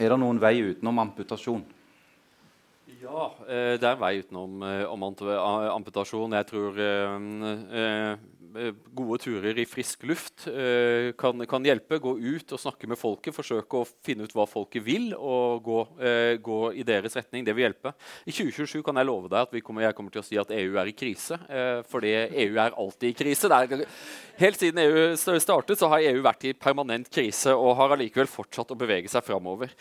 [0.00, 1.60] er det noen vei utenom amputasjon?
[2.96, 6.32] Ja, eh, det er en vei utenom eh, amputasjon.
[6.38, 8.16] Jeg tror eh,
[8.96, 10.46] gode turer i frisk luft
[11.20, 11.98] kan, kan, hjelpe.
[12.00, 13.36] Gå ut og snakke med folket.
[13.36, 15.82] Forsøke å finne ut hva folket vil, og gå,
[16.40, 17.44] gå i deres retning.
[17.44, 17.92] Det vil hjelpe.
[18.24, 20.80] I 2027 kan jeg love deg at kommer, jeg kommer til å si at EU
[20.80, 21.36] er i krise.
[21.90, 22.14] fordi
[22.46, 23.52] EU er alltid i krise.
[23.52, 23.84] Er,
[24.40, 28.72] helt siden EU startet, så har EU vært i permanent krise og har allikevel fortsatt
[28.72, 29.76] å bevege seg framover.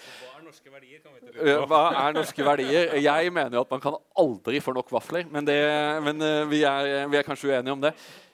[0.56, 1.00] Norske verdier?
[1.04, 1.68] Kan vi ikke lure på.
[1.72, 2.94] Hva er norske verdier?
[3.04, 5.28] Jeg mener jo at man kan aldri få nok vafler.
[5.32, 5.58] Men, det,
[6.06, 7.92] men eh, vi, er, vi er kanskje uenige om det.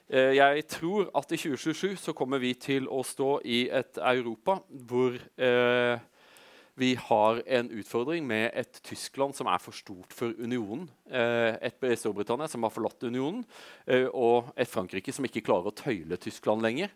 [0.08, 4.60] Eh, Jeg tror at i 2027 så kommer vi til å stå i et Europa
[4.70, 5.98] hvor eh,
[6.74, 10.86] vi har en utfordring med et Tyskland som er for stort for unionen.
[11.04, 13.42] Eh, et Storbritannia som har forlatt unionen,
[13.86, 16.88] eh, og et Frankrike som ikke klarer å tøyle Tyskland lenger.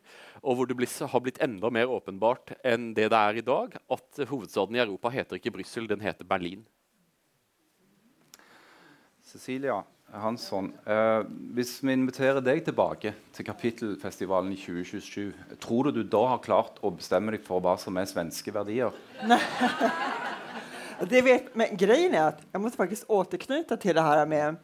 [0.42, 4.24] Og hvor det har blitt enda mer åpenbart enn det det er i dag, at
[4.30, 6.64] hovedstaden i Europa heter ikke Brussel, den heter Berlin.
[9.22, 9.82] Cecilia
[10.12, 11.22] Hansson, eh,
[11.56, 16.78] hvis vi inviterer deg tilbake til Kapittelfestivalen i 2027, tror du du da har klart
[16.80, 18.94] å bestemme deg for hva som er svenske verdier?
[20.96, 24.56] Det vet, men grejen er at jeg måtte faktisk återknyta til det her med,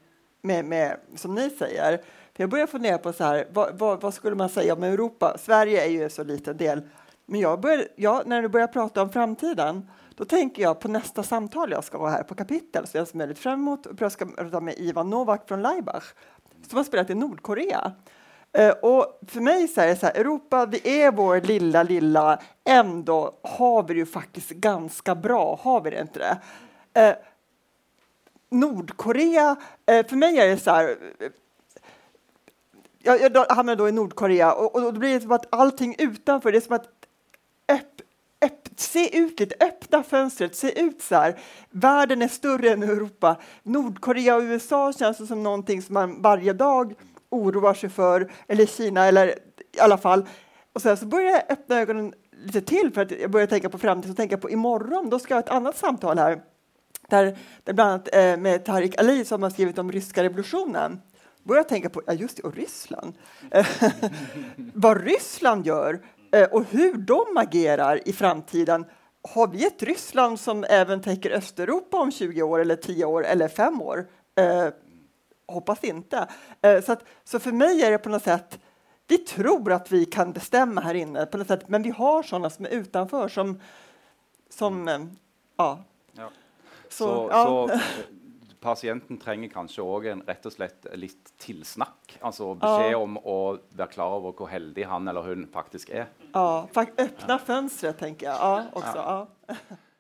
[0.49, 2.01] med, med som ni For jeg
[2.39, 5.35] begynte å fundere på så her, hva, hva, hva, skulle man si om Europa?
[5.37, 6.81] Sverige er jo en så liten del.
[7.29, 9.83] Men jeg börjar, ja, når du begynner å prate om framtiden,
[10.23, 13.19] då tänker jag på nästa samtal jag ska ha här på Kapitel, så jag ser
[13.19, 13.87] väldigt fram emot.
[13.87, 16.05] Och jag ska prata med Ivan Novak från Laibach,
[16.69, 17.93] som har spelat i Nordkorea.
[18.53, 22.43] Eh, och för mig så är det så här, Europa, vi är vår lilla, lilla,
[22.65, 26.39] ändå har vi det ju faktiskt ganska bra, har vi det inte det?
[27.01, 27.15] Eh,
[28.51, 29.57] Nordkorea,
[29.87, 31.31] eh, för mig är det så här, eh,
[32.99, 36.53] jag, jag hamnar då i Nordkorea och, och då blir det som att allting utanför,
[36.53, 36.89] det är som att
[38.77, 41.39] se ut lite, öppna fönstret, se ut så här.
[41.71, 43.37] Världen är större än Europa.
[43.63, 46.95] Nordkorea och USA känns som någonting som man varje dag
[47.31, 49.29] oroar sig för, eller Kina, eller
[49.77, 50.27] i alla fall.
[50.73, 52.15] Och sen så börjar jag öppna ögonen
[52.45, 55.35] lite till för att jag börjar tänka på framtiden och tänka på imorgon, då ska
[55.35, 56.43] jag ha ett annat samtal här.
[57.09, 61.01] Där, där bland annat eh, med Tariq Ali som har skrivit om ryska revolutionen.
[61.43, 63.15] Börjar jag tänka på, ja just det, och Ryssland.
[64.75, 66.01] Vad Ryssland gör
[66.51, 68.85] och hur de agerar i framtiden.
[69.35, 73.49] Har vi ett Ryssland som även täcker Östeuropa om 20 år eller 10 år eller
[73.49, 74.07] 5 år?
[74.35, 74.69] Eh,
[75.47, 76.29] hoppas inte.
[76.63, 78.59] Eh, så, att, så för mig är det på något sätt,
[79.09, 82.51] vi tror att vi kan bestämma här inne på något sätt, men vi har sådana
[82.51, 83.61] som är utanför som,
[84.51, 84.99] som eh,
[85.57, 85.85] ja.
[86.13, 86.31] Ja.
[86.89, 87.45] Så, Så, ja.
[87.45, 87.81] så eh,
[88.63, 92.17] pasienten trenger kanskje òg rett og slett litt tilsnakk?
[92.23, 93.39] Altså beskjed om å
[93.75, 96.11] være klar over hvor heldig han eller hun faktisk er?
[96.33, 98.37] ja, öppna fönstret tenker jeg.
[98.39, 98.99] Ja, också,
[99.51, 99.79] ja.